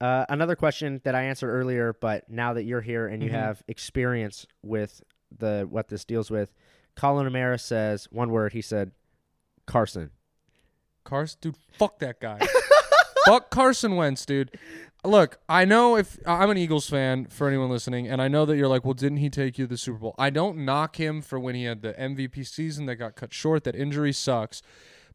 [0.00, 3.34] Uh, another question that I answered earlier, but now that you're here and you Mhm.
[3.34, 5.00] have experience with
[5.38, 6.52] the what this deals with,
[6.96, 8.52] Colin O'Mara says one word.
[8.52, 8.90] He said,
[9.66, 10.10] "Carson."
[11.04, 12.38] Carson, dude, fuck that guy.
[13.24, 14.56] fuck Carson Wentz, dude.
[15.04, 18.56] Look, I know if I'm an Eagles fan for anyone listening, and I know that
[18.56, 20.14] you're like, well, didn't he take you to the Super Bowl?
[20.16, 23.64] I don't knock him for when he had the MVP season that got cut short.
[23.64, 24.62] That injury sucks.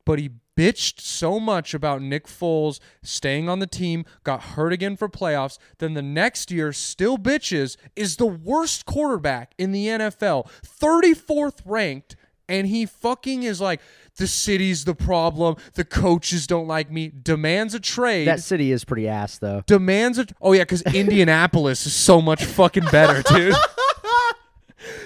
[0.04, 4.98] But he bitched so much about Nick Foles staying on the team, got hurt again
[4.98, 10.50] for playoffs, then the next year still bitches, is the worst quarterback in the NFL,
[10.64, 12.16] 34th ranked,
[12.50, 13.82] and he fucking is like,
[14.18, 18.28] the city's the problem, the coaches don't like me, demands a trade.
[18.28, 19.64] That city is pretty ass though.
[19.66, 23.56] demands a oh yeah because indianapolis is so much fucking better dude.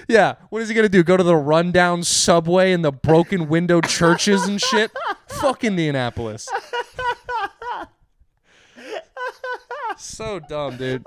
[0.08, 1.02] Yeah what is he gonna do?
[1.02, 4.90] Go to the rundown subway and the broken window churches and shit?
[5.26, 6.48] Fuck indianapolis.
[9.96, 11.04] So dumb dude.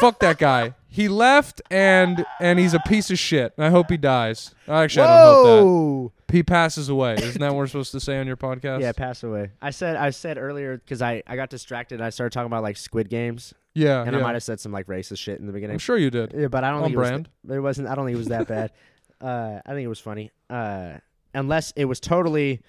[0.00, 3.96] Fuck that guy he left and and he's a piece of shit i hope he
[3.96, 8.00] dies actually i don't hope that he passes away isn't that what we're supposed to
[8.00, 9.50] say on your podcast Yeah, pass away.
[9.60, 11.96] I said I said earlier because I I got distracted.
[11.96, 14.72] and I started talking about like Squid Games, yeah, and I might have said some
[14.72, 15.74] like racist shit in the beginning.
[15.74, 17.28] i'm sure you did Yeah, but I don't On think brand.
[17.44, 17.56] it was.
[17.56, 17.88] It wasn't.
[17.88, 18.70] I don't think it was that bad.
[19.20, 20.32] Uh, I think it was funny.
[20.50, 20.94] Uh,
[21.32, 22.60] unless it was totally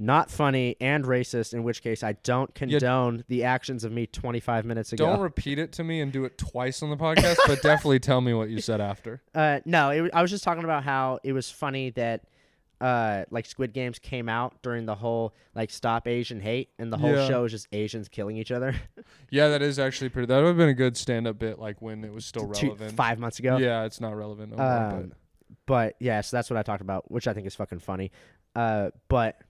[0.00, 4.64] not funny and racist, in which case I don't condone the actions of me 25
[4.64, 5.06] minutes ago.
[5.06, 8.20] Don't repeat it to me and do it twice on the podcast, but definitely tell
[8.20, 9.20] me what you said after.
[9.34, 12.22] Uh, no, it, I was just talking about how it was funny that
[12.80, 16.96] uh, like Squid Games came out during the whole like Stop Asian Hate, and the
[16.96, 17.26] whole Yeah.
[17.28, 18.74] show is just Asians killing each other.
[19.30, 20.26] Yeah, that is actually pretty.
[20.26, 22.96] That would have been a good stand-up bit, like when it was still Two- relevant.
[22.96, 23.58] five months ago.
[23.58, 24.66] Yeah, it's not relevant no more.
[24.66, 25.12] Um,
[25.66, 28.10] but yeah, so that's what I talked about, which I think is fucking funny.
[28.56, 29.40] Uh, but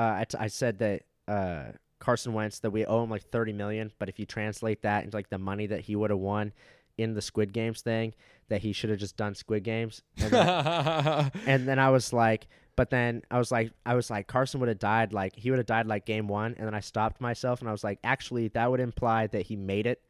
[0.00, 3.52] uh, I, t- I said that uh, Carson Wentz that we owe him like thirty
[3.52, 6.52] million, but if you translate that into like the money that he would have won
[6.96, 8.14] in the Squid Games thing,
[8.48, 10.02] that he should have just done Squid Games.
[10.16, 14.26] And then, and then I was like, but then I was like, I was like,
[14.26, 16.80] Carson would have died like he would have died like game one, and then I
[16.80, 20.02] stopped myself and I was like, actually, that would imply that he made it.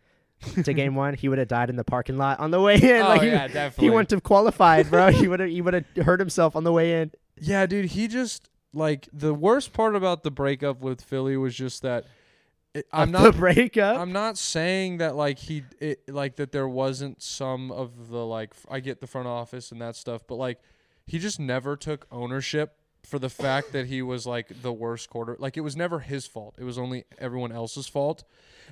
[0.63, 3.03] to game one, he would have died in the parking lot on the way in.
[3.03, 3.91] oh like he, yeah, he definitely.
[3.91, 5.11] wouldn't have qualified, bro.
[5.11, 7.11] he would have he would have hurt himself on the way in.
[7.37, 11.83] yeah, dude, he just like the worst part about the breakup with Philly was just
[11.83, 12.07] that
[12.75, 13.99] it, I'm not the breakup.
[13.99, 18.55] I'm not saying that like he it, like that there wasn't some of the like
[18.71, 20.61] I get the front office and that stuff, but like
[21.07, 25.37] he just never took ownership for the fact that he was like the worst quarter.
[25.39, 26.55] Like it was never his fault.
[26.59, 28.23] It was only everyone else's fault,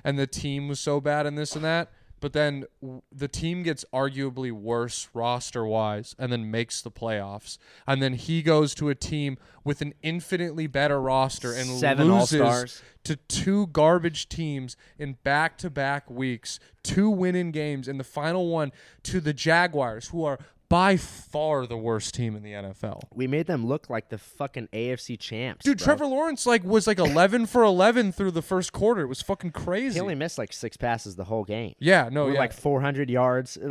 [0.03, 1.91] and the team was so bad and this and that.
[2.19, 7.57] But then w- the team gets arguably worse roster wise and then makes the playoffs.
[7.87, 12.41] And then he goes to a team with an infinitely better roster and Seven loses
[12.41, 12.81] All-Stars.
[13.05, 18.49] to two garbage teams in back to back weeks, two winning games, and the final
[18.49, 18.71] one
[19.03, 20.39] to the Jaguars, who are
[20.69, 23.01] by far the worst team in the NFL.
[23.13, 25.65] We made them look like the fucking AFC champs.
[25.65, 25.85] Dude, bro.
[25.85, 29.01] Trevor Lawrence like was like 11 for 11 through the first quarter.
[29.01, 29.95] It was fucking crazy.
[29.95, 31.73] He only missed like six passes the whole game.
[31.79, 32.37] yeah, no, yeah.
[32.39, 33.57] like 400 yards.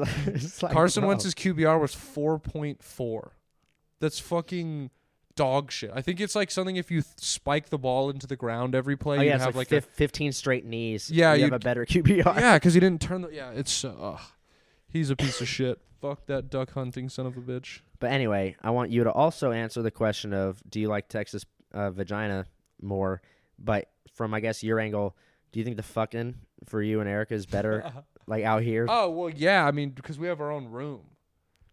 [0.60, 1.08] Like, Carson bro.
[1.10, 3.30] Wentz's QBR was 4.4.
[4.00, 4.90] That's fucking
[5.36, 5.92] dog shit.
[5.94, 8.96] I think it's like something if you th- spike the ball into the ground every
[8.96, 11.10] play, Oh you yeah, it's have like, like, a 15 straight knees.
[11.10, 12.24] Yeah, you have a better QBR.
[12.40, 13.28] yeah, because he didn't turn the.
[13.28, 13.84] Yeah, it's.
[13.84, 14.20] Uh, ugh.
[14.92, 15.80] He's a piece of shit.
[16.00, 17.80] Fuck that duck hunting son of a bitch.
[17.98, 21.44] But anyway, I want you to also answer the question of Do you like Texas
[21.72, 22.46] uh, vagina?
[22.80, 23.20] more.
[23.58, 25.16] But from I guess your angle,
[25.52, 26.36] do you think the fucking
[26.66, 27.90] for you and Erica is better
[28.26, 28.86] like out here?
[28.88, 29.66] oh well, yeah.
[29.66, 31.00] I mean, because we have our own room.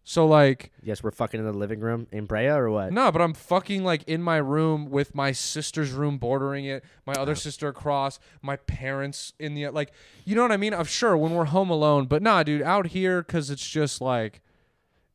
[0.08, 2.92] So like, Yes, we're fucking in the living room in Brea or what?
[2.92, 7.14] no, but I'm fucking like in my room with my sister's room bordering it, my
[7.14, 7.34] other oh.
[7.34, 9.90] sister across, my parents in the like,
[10.24, 10.72] you know what I mean?
[10.72, 14.42] I'm sure when we're home alone, but nah, dude, out here because it's just like,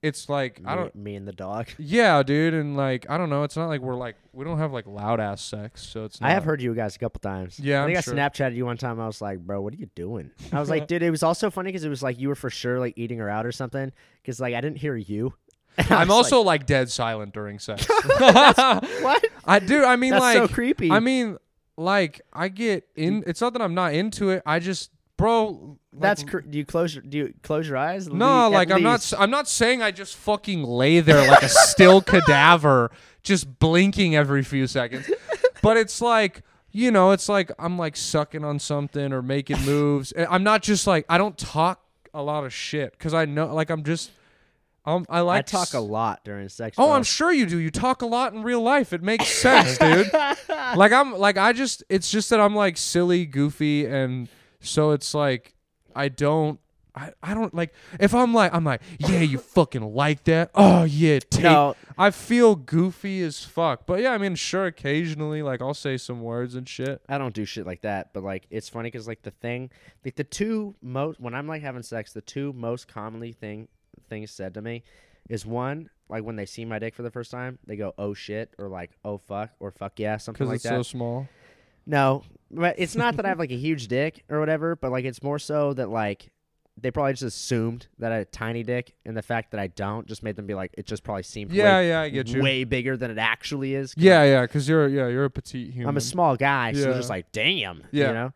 [0.02, 0.96] it's like I don't.
[0.96, 1.68] me and the dog.
[1.78, 3.44] Yeah, dude, and like I don't know.
[3.44, 6.20] It's not like we're like we don't have like loud ass sex, so it's.
[6.20, 7.60] Not, I have heard you guys a couple times.
[7.60, 8.14] Yeah, I think I'm I sure.
[8.16, 9.00] Snapchatted you one time.
[9.00, 10.32] I was like, bro, what are you doing?
[10.52, 12.50] I was like, dude, it was also funny because it was like you were for
[12.50, 13.92] sure like eating her out or something.
[14.22, 15.34] Because like I didn't hear you.
[15.90, 17.88] I'm also like, dead silent during sex.
[17.88, 19.26] what?
[19.46, 19.86] I do.
[19.86, 20.92] I mean, That's like so creepy.
[20.92, 21.38] I mean,
[21.78, 23.24] like I get in.
[23.26, 24.44] It's not that I'm not into it.
[24.46, 24.92] I just,
[25.22, 25.78] bro.
[25.94, 28.08] like, That's cr- do you close your do you close your eyes?
[28.08, 28.48] no.
[28.48, 29.00] Le- Like I'm not.
[29.00, 29.14] least.
[29.14, 32.92] s- I'm not saying I just fucking lay there like a still cadaver,
[33.24, 35.10] just blinking every few seconds.
[35.62, 36.42] But it's like.
[36.74, 40.14] You know, it's like I'm like sucking on something or making moves.
[40.18, 41.82] I'm not just like I don't talk
[42.14, 44.12] a lot of shit because I know like I'm just
[44.86, 46.78] um I I like talk s- a lot during sex.
[46.80, 46.94] Oh.
[46.94, 47.58] I'm sure you do.
[47.58, 48.94] You talk a lot in real life.
[48.94, 50.14] It makes sense, dude.
[50.78, 54.30] like I'm like I just it's just that I'm like silly, goofy, and
[54.62, 55.54] so it's like
[55.96, 56.60] I don't
[56.94, 60.52] I, I don't like if I'm like I'm like, yeah, you fucking like that.
[60.56, 63.86] Oh yeah, take No, I feel goofy as fuck.
[63.86, 67.02] But yeah, I mean sure occasionally like I'll say some words and shit.
[67.08, 68.12] I don't do shit like that.
[68.14, 69.70] But like, it's funny because like the thing,
[70.04, 73.70] like the two most when I'm like having sex, the two most commonly thing
[74.10, 74.84] things said to me
[75.30, 78.14] is one like when they see my dick for the first time, they go oh
[78.14, 80.72] shit or like oh fuck or fuck yeah something Because like it's that.
[80.72, 81.30] so small.
[81.86, 85.06] No, but it's not that I have like a huge dick or whatever, but like
[85.06, 86.30] it's more so that like
[86.80, 89.68] they probably just assumed that I had a tiny dick, and the fact that I
[89.68, 92.28] don't just made them be like, it just probably seemed Yeah, way, yeah, I get
[92.30, 92.42] you.
[92.42, 93.94] way bigger than it actually is.
[93.98, 95.90] Yeah, yeah, because you're yeah, you're a petite human.
[95.90, 98.08] I'm a small guy, so they're just like, damn, Yeah.
[98.08, 98.34] you know.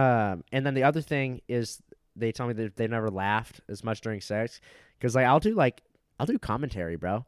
[0.00, 1.80] Um, and then the other thing is
[2.16, 4.60] they tell me that they never laughed as much during sex
[4.98, 5.80] because like I'll do like
[6.20, 7.24] I'll do commentary, bro,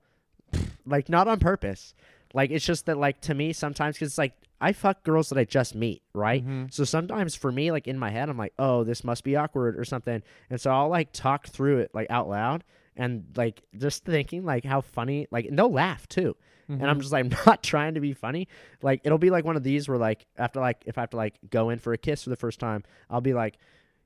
[0.86, 1.94] like not on purpose.
[2.34, 5.38] Like it's just that like to me sometimes because it's like I fuck girls that
[5.38, 6.44] I just meet, right?
[6.46, 6.72] Mhm.
[6.72, 9.78] So sometimes for me, like in my head, I'm like, oh, this must be awkward
[9.78, 12.64] or something, and so I'll like talk through it like out loud
[12.96, 16.36] and like just thinking like how funny, like and they'll laugh too
[16.70, 17.00] and I'm Mhm.
[17.00, 18.46] just like I'm not trying to be funny.
[18.82, 21.16] Like it'll be like one of these where like after like if I have to
[21.16, 23.56] like go in for a kiss for the first time, I'll be like,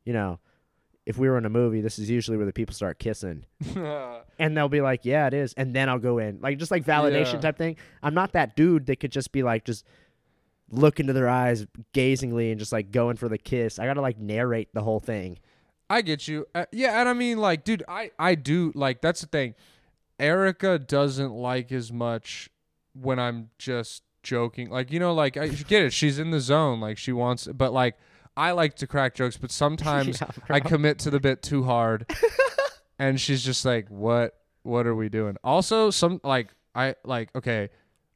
[0.04, 0.38] you know,
[1.06, 3.44] if we were in a movie, this is usually where the people start kissing,
[4.38, 6.84] and they'll be like, yeah, it is, and then I'll go in, like just like
[6.84, 7.40] validation Yeah.
[7.40, 7.76] type thing.
[8.02, 9.84] I'm not that dude that could just be like just
[10.72, 13.78] look into their eyes gazingly and just like going for the kiss.
[13.78, 15.38] I gotta like narrate the whole thing.
[15.88, 16.46] I get you.
[16.54, 19.54] Uh, yeah, and I mean, like, dude, I I do like that's the thing.
[20.18, 22.48] Erica doesn't like as much
[22.94, 24.70] when I'm just joking.
[24.70, 25.92] Like, you know, like I get it.
[25.92, 26.80] She's in the zone.
[26.80, 27.96] Like she wants, but like
[28.36, 32.10] I like to crack jokes, but sometimes Yeah, I commit to the bit too hard,
[32.98, 34.34] and she's just like, "What?
[34.62, 37.68] What are we doing?" Also, some like I like okay,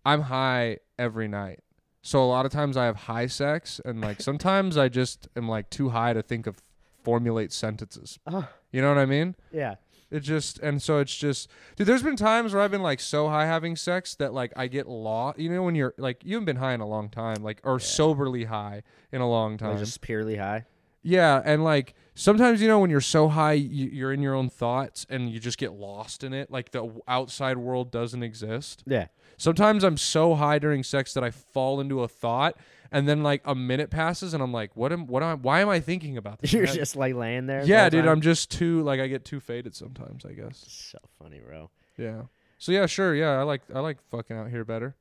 [0.05, 1.61] I'm high every night.
[2.07, 5.49] So a lot of times I have high sex, and like sometimes I just am
[5.49, 6.63] like too high to think of
[7.03, 8.19] formulate sentences.
[8.29, 9.35] Oh, You know what I mean?
[9.53, 9.75] yeah.
[10.09, 11.89] It just and so it's just dude.
[11.89, 14.87] There's been times where I've been like so high having sex that like I get
[14.89, 15.41] lost.
[15.41, 17.81] You know when you're like you haven't been high in a long time, like or
[17.81, 19.77] soberly high in a long time.
[19.79, 20.65] Just purely high.
[21.07, 24.51] Yeah, and like sometimes you know when you're so high, you, you're in your own
[24.51, 26.51] thoughts and you just get lost in it.
[26.51, 28.83] Like the outside world doesn't exist.
[28.87, 29.07] Yeah.
[29.37, 32.57] Sometimes I'm so high during sex that I fall into a thought,
[32.91, 35.61] and then like a minute passes, and I'm like, what am what am I, why
[35.61, 36.53] am I thinking about this?
[36.55, 37.63] You're just like laying there.
[37.65, 38.05] yeah, dude.
[38.05, 38.13] time.
[38.13, 40.25] I'm just too like I get too faded sometimes.
[40.25, 40.65] I guess.
[40.67, 41.71] so funny, bro.
[41.97, 42.23] Yeah.
[42.59, 43.15] So yeah, sure.
[43.15, 44.97] Yeah, I like I like fucking out here better.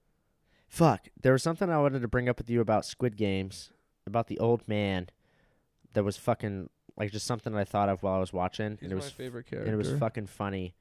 [0.68, 1.08] Fuck.
[1.20, 3.72] There was something I wanted to bring up with you about Squid Games,
[4.06, 5.08] about the old man
[5.96, 8.84] that was fucking like just something that I thought of while I was watching, He's
[8.84, 10.76] and it my was favorite character, and it was fucking funny.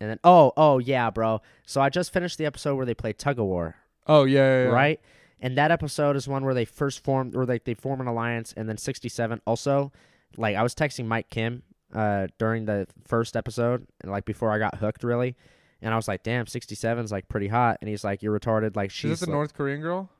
[0.00, 1.40] And then oh oh yeah, bro.
[1.66, 3.76] So I just finished the episode where they play tug of war,
[4.06, 4.68] oh yeah, yeah, yeah.
[4.70, 5.00] right?
[5.40, 8.52] And that episode is one where they first form or like they form an alliance,
[8.56, 9.92] and then sixty seven also.
[10.36, 11.62] Like I was texting Mike Kim
[11.94, 15.36] uh during the first episode, and like before I got hooked really.
[15.82, 18.90] And I was like, "Damn, 67's like pretty hot." And he's like, "You're retarded." Like
[18.90, 20.10] she's Is it the like- North Korean girl?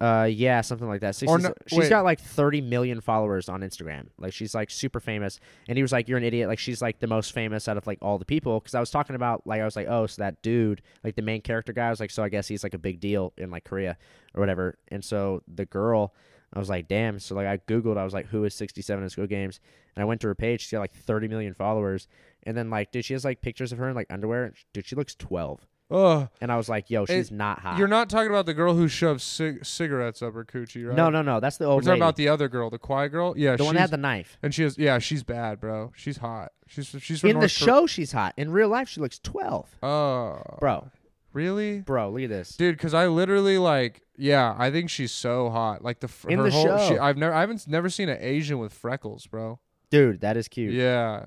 [0.00, 1.16] Uh, yeah, something like that.
[1.16, 1.90] 60, no- she's wait.
[1.90, 4.06] got like 30 million followers on Instagram.
[4.16, 5.40] Like she's like super famous.
[5.68, 7.86] And he was like, "You're an idiot." Like she's like the most famous out of
[7.86, 8.60] like all the people.
[8.60, 11.22] Because I was talking about like I was like, "Oh, so that dude, like the
[11.22, 13.50] main character guy." I was like, "So I guess he's like a big deal in
[13.50, 13.96] like Korea
[14.34, 16.14] or whatever." And so the girl,
[16.52, 19.10] I was like, "Damn." So like I googled, I was like, "Who is 67 in
[19.10, 19.58] Squid Games?"
[19.96, 20.64] And I went to her page.
[20.64, 22.06] She got like 30 million followers.
[22.44, 24.54] And then like, dude, she has like pictures of her in like underwear.
[24.72, 25.66] Dude, she looks 12.
[25.90, 26.28] Ugh.
[26.40, 28.88] and I was like, "Yo, she's not hot." You're not talking about the girl who
[28.88, 30.94] shoved cig- cigarettes up her coochie, right?
[30.96, 31.40] No, no, no.
[31.40, 31.76] That's the old.
[31.76, 32.00] We're talking lady.
[32.00, 33.34] about the other girl, the quiet girl.
[33.36, 34.36] Yeah, the one that had the knife.
[34.42, 35.92] and she has yeah, she's bad, bro.
[35.96, 36.52] She's hot.
[36.66, 38.34] She's she's from In the North Kor- show, she's hot.
[38.36, 39.66] In real life, she looks 12.
[39.82, 40.90] Oh, Bro,
[41.32, 41.80] really?
[41.80, 42.56] bro, look at this.
[42.56, 45.82] Dude, because I literally like, yeah, I think she's so hot.
[45.82, 47.02] Like the In her the whole, She, show.
[47.02, 49.58] I've never, I haven't never seen an Asian with freckles, bro.
[49.90, 50.74] Dude, that is cute.
[50.74, 51.24] Yeah,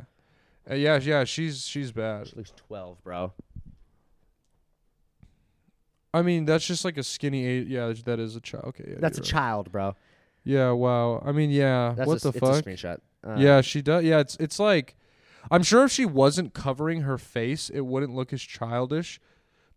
[0.69, 1.23] Uh, yeah, yeah.
[1.23, 2.27] She's she's bad.
[2.27, 3.33] She looks 12, bro.
[6.13, 7.45] I mean, that's just like a skinny.
[7.45, 8.65] A- yeah, that is a child.
[8.67, 9.31] Okay, yeah, That's a you're right.
[9.31, 9.95] child, bro.
[10.43, 11.21] Yeah, wow.
[11.25, 11.93] I mean, yeah.
[11.95, 12.65] That's what a, the it's fuck?
[12.65, 12.97] a screenshot.
[13.25, 14.03] Uh, yeah, she does.
[14.03, 14.95] Yeah, it's it's like,
[15.49, 19.19] I'm sure if she wasn't covering her face, it wouldn't look as childish.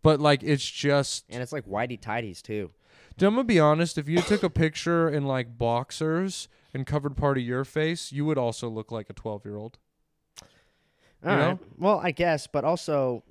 [0.03, 1.24] But like, it's just.
[1.30, 2.70] And it's like whitey tidies, too.
[3.16, 3.97] Dude, I'm gonna be honest.
[3.97, 8.24] If you took a picture in like boxers and covered part of your face, you
[8.24, 9.78] would also look like a 12 year old.
[11.24, 11.59] All You right.
[11.78, 13.22] Well, I guess, but also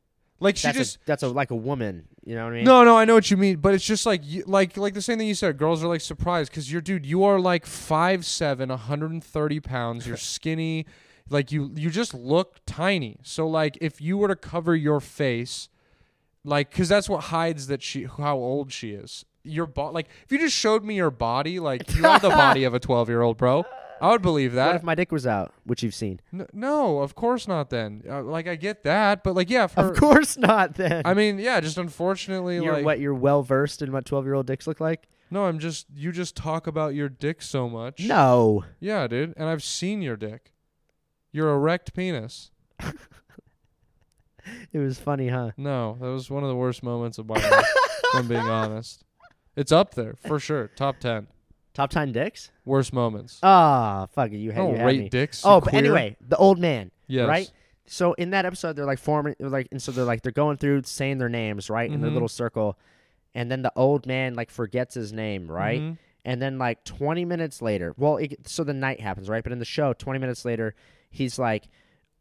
[0.44, 0.96] Like she that's just.
[0.98, 2.06] a, that's a like a woman.
[2.26, 2.64] You know what I mean?
[2.66, 5.02] No, no, I know what you mean, but it's just like you, like like the
[5.02, 5.58] same thing you said.
[5.58, 7.06] Girls are like surprised because you're dude.
[7.06, 10.06] You are like five seven, 130 pounds.
[10.06, 10.86] You're skinny,
[11.30, 13.20] like you you just look tiny.
[13.24, 15.70] So like if you were to cover your face,
[16.44, 19.26] like because that's what hides that she how old she is.
[19.46, 22.64] Your bo- like if you just showed me your body, like you have the body
[22.64, 23.66] of a 12 year old, bro.
[24.02, 24.76] I would believe What that.
[24.76, 26.20] if my dick was out, which you've seen?
[26.34, 27.70] N- no, of course not.
[27.70, 30.76] Then, uh, like, I get that, but like, yeah, for, Of course not.
[30.76, 34.26] Then I mean, yeah, just unfortunately, you're like, what you're well versed in what 12
[34.26, 35.08] year old dicks look like.
[35.32, 38.02] no, I'm just you just talk about your dick so much.
[38.02, 40.52] No, Yeah, dude, and I've seen your dick.
[41.32, 42.52] Your erect penis.
[44.74, 45.52] it was funny, huh?
[45.58, 47.66] No, that was one of the worst moments of my life.
[48.14, 49.04] I'm being honest.
[49.56, 50.68] It's up there for sure.
[50.76, 51.28] Top ten
[51.74, 52.52] Top 10 dicks?
[52.66, 53.40] worst moments.
[53.44, 54.38] Ah, fuck it.
[54.38, 55.10] You I you had rate me.
[55.10, 55.44] dicks.
[55.44, 55.80] you Oh, but queer.
[55.80, 57.28] anyway, the old man, yes.
[57.28, 57.52] right?
[57.86, 60.58] So in that episode, they're like forming, they're like, and so they're like, they're going
[60.58, 62.14] through saying their names, right, in their Mhm.
[62.14, 62.78] little circle,
[63.36, 65.82] and then the old man like forgets his name, right?
[65.82, 65.98] Mhm.
[66.24, 69.44] And then like 20 minutes later, well, it, so the night happens, right?
[69.44, 70.74] But in the show, 20 minutes later,
[71.10, 71.68] he's like,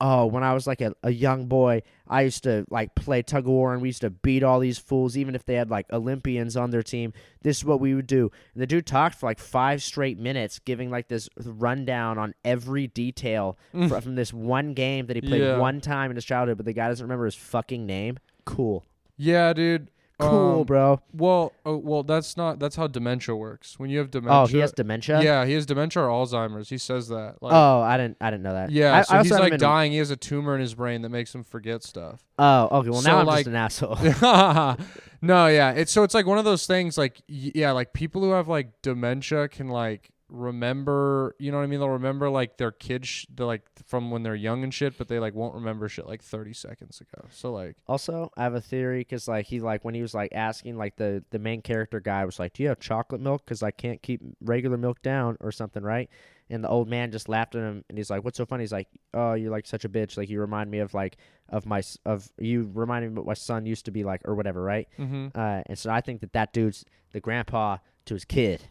[0.04, 3.44] "Oh, when I was like a, a young boy, I used to like play tug
[3.44, 5.86] of war, and we used to beat all these fools, even if they had like
[5.92, 7.12] Olympians on their team.
[7.42, 10.58] This is what we would do." And the dude talked for like five straight minutes,
[10.58, 13.88] giving like this rundown on every detail mm.
[13.88, 15.58] fr- from this one game that he played Yeah.
[15.58, 18.18] one time in his childhood, but the guy doesn't remember his fucking name.
[18.44, 18.84] Cool,
[19.16, 19.88] Yeah, dude.
[20.22, 21.00] Cool, Um, bro.
[21.12, 22.58] Well, oh, well, that's not.
[22.58, 23.78] That's how dementia works.
[23.78, 24.38] When you have dementia.
[24.40, 25.22] Oh, he has dementia.
[25.22, 26.68] Yeah, he has dementia or Alzheimer's.
[26.68, 27.36] He says that.
[27.42, 28.16] Like, oh, I didn't.
[28.20, 28.70] I didn't know that.
[28.70, 29.92] yeah, I, so I he's like dying.
[29.92, 32.22] He has a tumor in his brain that makes him forget stuff.
[32.38, 32.90] Oh, okay.
[32.90, 33.98] Well, So, now I'm like- just an asshole.
[35.22, 35.72] no, yeah.
[35.72, 36.96] It's so it's like one of those things.
[36.98, 41.34] Like, yeah, like people who have like dementia can like remember.
[41.38, 41.80] You know what I mean?
[41.80, 45.18] They'll remember like their kids, sh- like from when they're young and shit, but they
[45.18, 47.26] like won't remember shit like thirty seconds ago.
[47.30, 50.32] So like, Also, I have a theory because like he like when he was like
[50.34, 53.44] asking like the the main character guy was like, "Do you have chocolate milk?
[53.44, 56.08] Because I can't keep regular milk down or something, right?"
[56.50, 58.72] And the old man just laughed at him and he's like, "What's so funny?" He's
[58.72, 60.16] like, "Oh, you're like such a bitch.
[60.16, 61.16] Like you remind me of like
[61.48, 64.22] of my s- of you remind me of what my son used to be like
[64.24, 65.28] or whatever, right?" mm-hmm.
[65.34, 68.64] Uh, and so I think that that dude's the grandpa to his kid.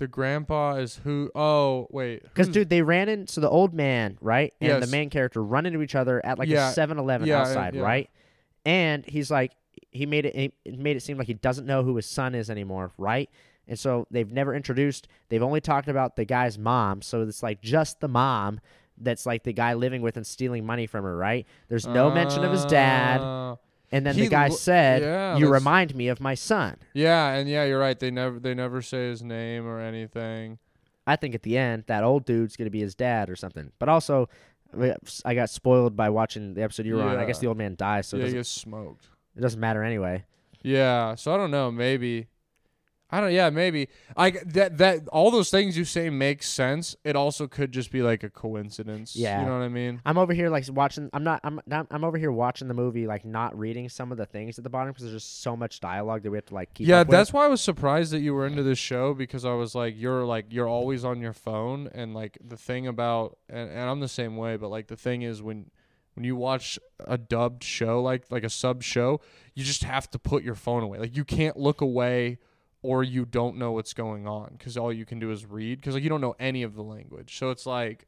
[0.00, 1.30] The grandpa is who?
[1.34, 2.22] Oh, wait.
[2.22, 3.26] Because dude, they ran in.
[3.28, 6.48] So the old man, right, and the main character run into each other at like
[6.48, 7.82] Yeah, a 7-Eleven yeah, uh, outside, yeah.
[7.82, 8.10] right?
[8.64, 9.52] And he's like,
[9.90, 10.34] he made it.
[10.64, 13.28] He made it seem like he doesn't know who his son is anymore, right?
[13.68, 15.06] And so they've never introduced.
[15.28, 17.02] They've only talked about the guy's mom.
[17.02, 18.60] So it's like just the mom.
[18.96, 21.46] That's like the guy living with and stealing money from her, right?
[21.68, 23.20] There's no mention of his dad.
[23.20, 23.56] Uh,
[23.92, 26.76] And then he the guy lo- said, yeah, "You that's- remind me of my son."
[26.94, 27.98] Yeah, and yeah, you're right.
[27.98, 30.58] They never they never say his name or anything.
[31.06, 33.72] I think at the end that old dude's gonna be his dad or something.
[33.80, 34.28] But also,
[35.24, 37.16] I got spoiled by watching the episode you were on.
[37.18, 39.08] I guess the old man dies, so it, yeah, he gets smoked.
[39.36, 40.24] it doesn't matter anyway.
[40.62, 41.72] Yeah, so I don't know.
[41.72, 42.28] Maybe
[43.12, 43.32] I don't.
[43.32, 43.88] Yeah, maybe.
[44.16, 44.78] Like that.
[44.78, 46.96] That all those things you say make sense.
[47.04, 49.16] It also could just be like a coincidence.
[49.16, 49.40] Yeah.
[49.40, 50.00] you know what I mean.
[50.06, 51.10] I'm over here like watching.
[51.12, 51.40] I'm not.
[51.44, 51.60] I'm.
[51.66, 54.64] not- I'm over here watching the movie, like not reading some of the things at
[54.64, 56.86] the bottom because there's just so much dialogue that we have to like keep.
[56.86, 57.12] yeah, up with.
[57.16, 59.94] that's why I was surprised that you were into this show because I was like,
[59.96, 64.00] you're like you're always on your phone, and like the thing about and, and I'm
[64.00, 65.70] the same way, but like the thing is when
[66.14, 69.20] when you watch a dubbed show like like a sub show,
[69.54, 70.98] you just have to put your phone away.
[70.98, 72.38] Like you can't look away
[72.82, 75.94] or you don't know what's going on because all you can do is read because
[75.94, 77.38] like you don't know any of the language.
[77.38, 78.06] So it's like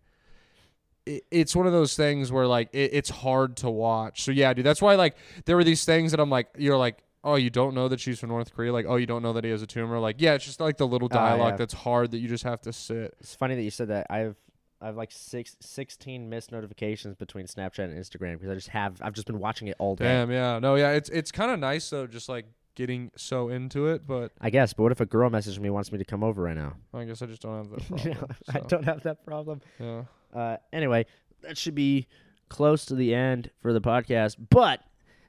[1.07, 4.23] it, it's one of those things where like it, it's hard to watch.
[4.23, 7.03] So yeah, dude, that's why like there were these things that I'm like, you're like,
[7.25, 9.45] oh, you don't know that she's from North Korea, like oh, you don't know that
[9.45, 11.57] he has a tumor, like yeah, it's just like the little Ah, dialogue yeah.
[11.57, 13.14] that's hard that you just have to sit.
[13.20, 14.07] It's funny that you said that.
[14.11, 14.37] I've
[14.81, 19.01] I have like six, 16 missed notifications between Snapchat and Instagram because I just have
[19.01, 20.07] I've just been watching it all day.
[20.07, 20.59] Damn, yeah.
[20.59, 24.33] No, yeah, it's it's kind of nice though just like getting so into it, but
[24.41, 26.57] I guess, but what if a girl messages me wants me to come over right
[26.57, 26.75] now?
[26.95, 28.31] I guess I just don't have that You problem.
[28.49, 29.61] know, I don't have that problem.
[29.79, 30.03] Yeah.
[30.35, 31.07] Uh, anyway,
[31.43, 32.07] that should be
[32.49, 34.37] close to the end for the podcast.
[34.51, 34.81] But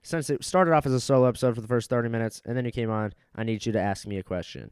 [0.01, 2.65] since it started off as a solo episode for the first 30 minutes and then
[2.65, 4.71] you came on, I need you to ask me a question.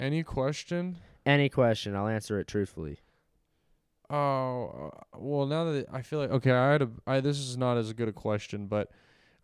[0.00, 0.98] Any question?
[1.24, 2.98] Any question, I'll answer it truthfully.
[4.10, 7.56] Oh, uh, well, now that I feel like okay, I had a I this is
[7.56, 8.90] not as good a question, but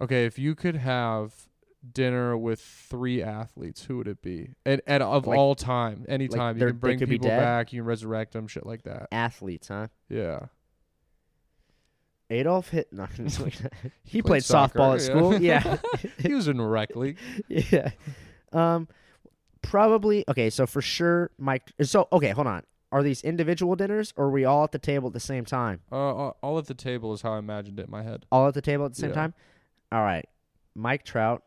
[0.01, 1.33] okay, if you could have
[1.93, 4.51] dinner with three athletes, who would it be?
[4.67, 8.33] And at of Like- all time, anytime you can bring people back, you can resurrect
[8.33, 9.09] them, shit like that.
[9.13, 9.89] Athletes, huh?
[10.09, 10.47] Yeah.
[12.31, 12.93] Adolf hit.
[12.93, 13.07] No,
[14.05, 15.07] he played played, soccer, softball at yeah.
[15.07, 15.41] school.
[15.41, 15.77] Yeah.
[16.19, 17.19] he was in rec league.
[17.49, 17.91] yeah.
[18.53, 18.89] Um,
[19.63, 20.25] probably.
[20.29, 21.73] Okay, so for sure, Mike.
[21.83, 22.63] So okay, hold on.
[22.93, 25.81] Are these individual dinners, or are we all at the table at the same time?
[25.93, 28.27] Uh, uh, all at the table is how I imagined it in my head.
[28.33, 29.15] All at the table at the same Yeah.
[29.17, 29.35] time.
[29.93, 30.29] All right,
[30.75, 31.43] Mike Trout,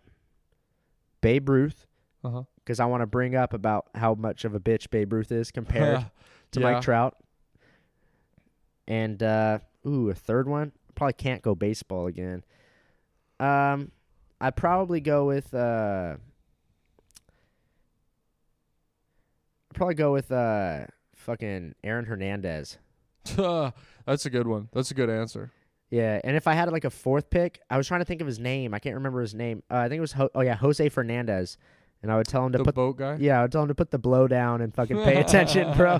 [1.24, 1.88] Babe Ruth,
[2.22, 5.50] because I want to bring up about how much of a bitch Babe Ruth is
[5.52, 6.06] compared
[6.52, 6.74] to Yeah.
[6.74, 7.16] Mike Trout.
[8.88, 10.74] And uh, ooh, a third one.
[10.96, 12.44] Probably can't go baseball again.
[13.40, 13.92] Um,
[14.40, 16.16] I'd probably go with uh.
[19.72, 22.78] I'd probably go with uh, fucking Aaron Hernandez.
[23.36, 24.70] That's a good one.
[24.74, 25.52] That's a good answer.
[25.94, 28.26] Yeah, and if I had like a fourth pick, I was trying to think of
[28.28, 28.74] his name.
[28.74, 29.62] I can't remember his name.
[29.70, 31.58] Uh, I think it was Ho- oh yeah, Jose Fernandez,
[32.02, 33.18] and I would tell him to The put boat guy.
[33.20, 36.00] yeah, I would tell him to put the blow down and fucking pay attention, bro.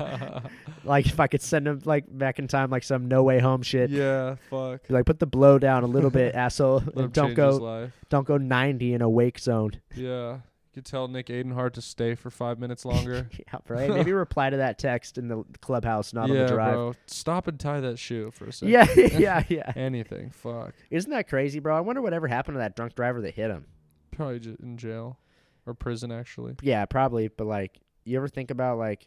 [0.84, 3.62] like if I could send him like back in time, like some no way home
[3.62, 3.92] shit.
[3.92, 4.36] yeah.
[4.50, 4.82] Fuck.
[4.90, 6.80] Like put the blow down a little bit, asshole.
[7.12, 9.74] Don't go don't go ninety in a wake zone.
[9.96, 10.40] Yeah.
[10.74, 13.30] You could tell Nick Adenhart to stay for five minutes longer.
[13.38, 13.92] yeah, right.
[13.92, 16.74] Maybe reply to that text in the clubhouse, not yeah, on the drive.
[16.74, 16.94] bro.
[17.06, 18.74] Stop and tie that shoe for a second.
[18.74, 18.88] Yeah,
[19.20, 19.72] yeah, yeah.
[19.76, 20.32] Anything.
[20.32, 20.74] Fuck.
[20.90, 21.78] Isn't that crazy, bro?
[21.78, 23.68] I wonder whatever happened to that drunk driver that hit him.
[24.14, 25.20] Probably j- in jail
[25.68, 26.56] or prison, actually.
[26.64, 27.28] Yeah, probably.
[27.28, 29.06] But like, you ever think about like,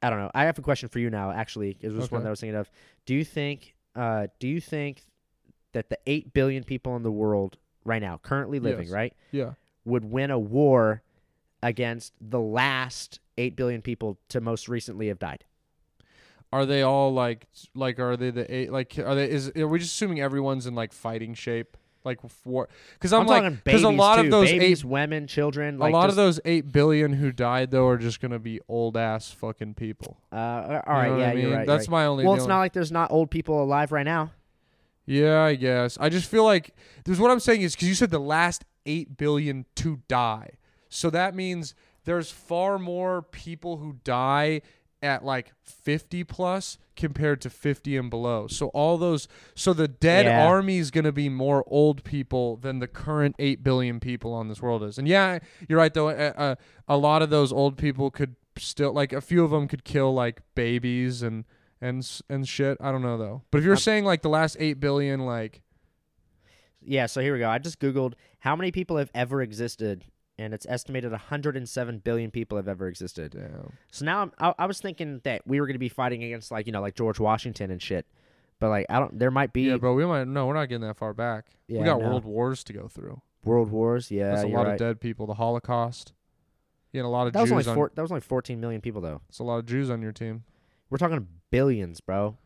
[0.00, 0.30] I don't know.
[0.32, 1.32] I have a question for you now.
[1.32, 2.70] Actually, it was one that I was thinking of.
[3.04, 3.74] Do you think?
[3.96, 5.02] Uh, do you think
[5.72, 8.92] that the eight billion people in the world right now, currently living, Yes.
[8.92, 9.52] right, Yeah.
[9.84, 11.02] would win a war
[11.62, 15.44] against the last eight billion people to most recently have died?
[16.52, 19.78] Are they all like like are they the eight like are they is are we
[19.78, 24.16] just assuming everyone's in like fighting shape like for because I'm, like because a lot
[24.16, 24.22] too.
[24.22, 25.76] of those babies, eight women, children.
[25.76, 28.96] a lot just, of those eight billion who died though are just gonna be old
[28.96, 30.16] ass fucking people.
[30.32, 31.44] Uh, all You know yeah, I mean?
[31.46, 31.66] you're right.
[31.66, 32.24] That's you're my only.
[32.24, 34.32] Well, it's only- not like there's not old people alive right now.
[35.10, 35.98] Yeah, I guess.
[36.00, 39.16] I just feel like there's what I'm saying is because you said the last eight
[39.16, 40.50] billion to die,
[40.88, 44.62] so that means there's far more people who die
[45.02, 48.46] at like 50 plus compared to 50 and below.
[48.46, 50.46] So all those, so the dead Yeah.
[50.46, 54.48] army is going to be more old people than the current eight billion people on
[54.48, 54.98] this world is.
[54.98, 55.38] And yeah,
[55.68, 56.10] you're right though.
[56.10, 56.56] A, a,
[56.86, 60.12] a lot of those old people could still like a few of them could kill
[60.12, 61.44] like babies and
[61.80, 62.78] and and shit.
[62.80, 63.42] I don't know though.
[63.50, 65.62] But if you're I'm- saying like the last eight billion, like
[66.82, 67.48] Yeah, so here we go.
[67.48, 70.04] I just googled how many people have ever existed,
[70.38, 73.32] and it's estimated 107 billion people have ever existed.
[73.32, 76.22] damn, So now I'm, I, I was thinking that we were going to be fighting
[76.24, 78.06] against like you know like George Washington and shit,
[78.58, 79.18] but like I don't.
[79.18, 81.46] There might be yeah, bro, we might no, we're not getting that far back.
[81.68, 82.08] Yeah, we got no.
[82.08, 83.20] world wars to go through.
[83.44, 84.10] world wars.
[84.10, 84.72] Yeah, That's a lot right.
[84.72, 85.26] of dead people.
[85.26, 86.12] The Holocaust.
[86.92, 87.74] You had a lot of that was Jews only on.
[87.76, 89.20] four, that was only 14 million people though.
[89.28, 90.42] It's a lot of Jews on your team.
[90.90, 92.36] We're talking billions, bro.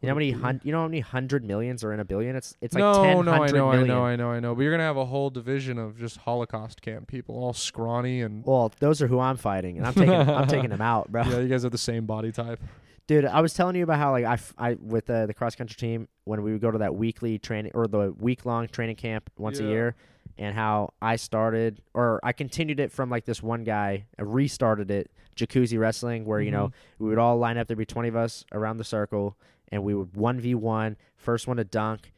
[0.00, 2.34] You know how many hun- You know how many hundred millions are in a billion?
[2.34, 4.52] It's it's like no, 10 no, I know, I know, I know, I know.
[4.54, 8.44] But you're gonna have a whole division of just Holocaust camp people, all scrawny and.
[8.44, 11.22] Well, those are who I'm fighting, and I'm taking I'm taking them out, bro.
[11.22, 12.60] Yeah, you guys have the same body type.
[13.06, 15.54] Dude, I was telling you about how like I, f- I with uh, the cross
[15.54, 18.96] country team when we would go to that weekly training or the week long training
[18.96, 19.94] camp once a year,
[20.38, 24.90] and how I started or I continued it from like this one guy, I restarted
[24.90, 27.04] it, jacuzzi wrestling, where you know Mm-hmm.
[27.04, 27.66] we would all line up.
[27.68, 29.36] There'd be twenty of us around the circle,
[29.68, 30.96] and we would one v one.
[31.16, 32.12] First one to dunk,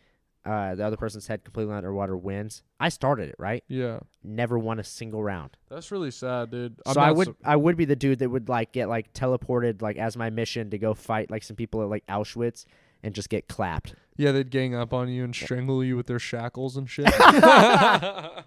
[0.46, 2.62] uh, the other person's head completely underwater wins.
[2.80, 5.56] I started it right, Yeah, never won a single round.
[5.70, 6.80] that's really sad, dude.
[6.86, 9.12] I'm so I would su- I would be the dude that would like get like
[9.12, 12.64] teleported like as my mission to go fight like some people at like Auschwitz
[13.04, 13.94] and just get clapped.
[14.16, 17.06] yeah, they'd gang up on you and strangle you with their shackles and shit.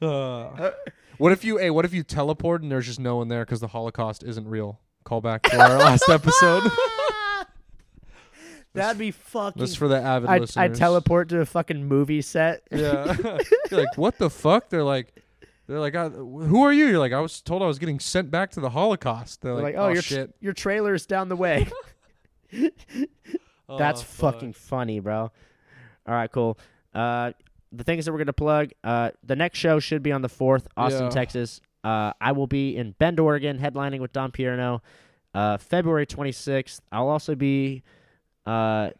[0.00, 0.72] Uh,
[1.18, 1.58] what if you?
[1.58, 4.48] Hey, what if you teleport and there's just no one there because the Holocaust isn't
[4.48, 4.80] real?
[5.04, 6.64] Call back to our last episode.
[8.74, 9.60] That'd be fucking.
[9.60, 10.56] That's for the avid I listeners.
[10.56, 12.62] I teleport to a fucking movie set.
[12.72, 13.16] Yeah.
[13.70, 14.70] You're like, what the fuck?
[14.70, 15.14] They're like,
[15.68, 18.30] They're like, uh, "Who are you?" You're like, "I was told I was getting sent
[18.32, 21.06] back to the Holocaust." They're, They're like, like, oh, "Oh, your tr- shit." your trailer's
[21.06, 21.68] down the way.
[23.68, 24.34] That's Oh, fuck.
[24.34, 25.30] fucking funny, bro.
[26.06, 26.58] All right, cool.
[26.94, 27.32] Uh,
[27.70, 28.70] the things that we're gonna plug.
[28.84, 31.10] Uh, the next show should be on the fourth, Austin, Yeah.
[31.10, 31.60] Texas.
[31.84, 34.80] Uh, I will be in Bend, Oregon, headlining with Don Pierno.
[35.34, 36.82] Uh, February twenty sixth.
[36.92, 37.82] I'll also be,
[38.46, 38.90] uh,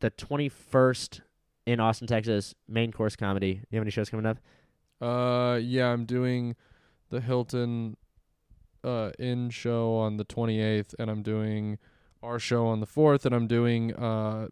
[0.00, 1.20] the twenty first
[1.66, 2.54] in Austin, Texas.
[2.66, 3.60] Main course comedy.
[3.70, 4.38] You have any shows coming up?
[5.00, 6.56] Uh, yeah, I'm doing
[7.10, 7.96] the Hilton
[8.84, 11.78] uh in show on the 28th, and I'm doing
[12.22, 14.48] our show on the 4th, and I'm doing uh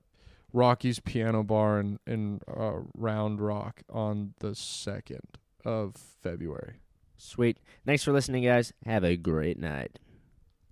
[0.52, 6.80] Rocky's Piano Bar in in uh, Round Rock on the 2nd of February.
[7.18, 7.58] Sweet.
[7.84, 8.72] Thanks for listening, guys.
[8.84, 9.98] Have a great night.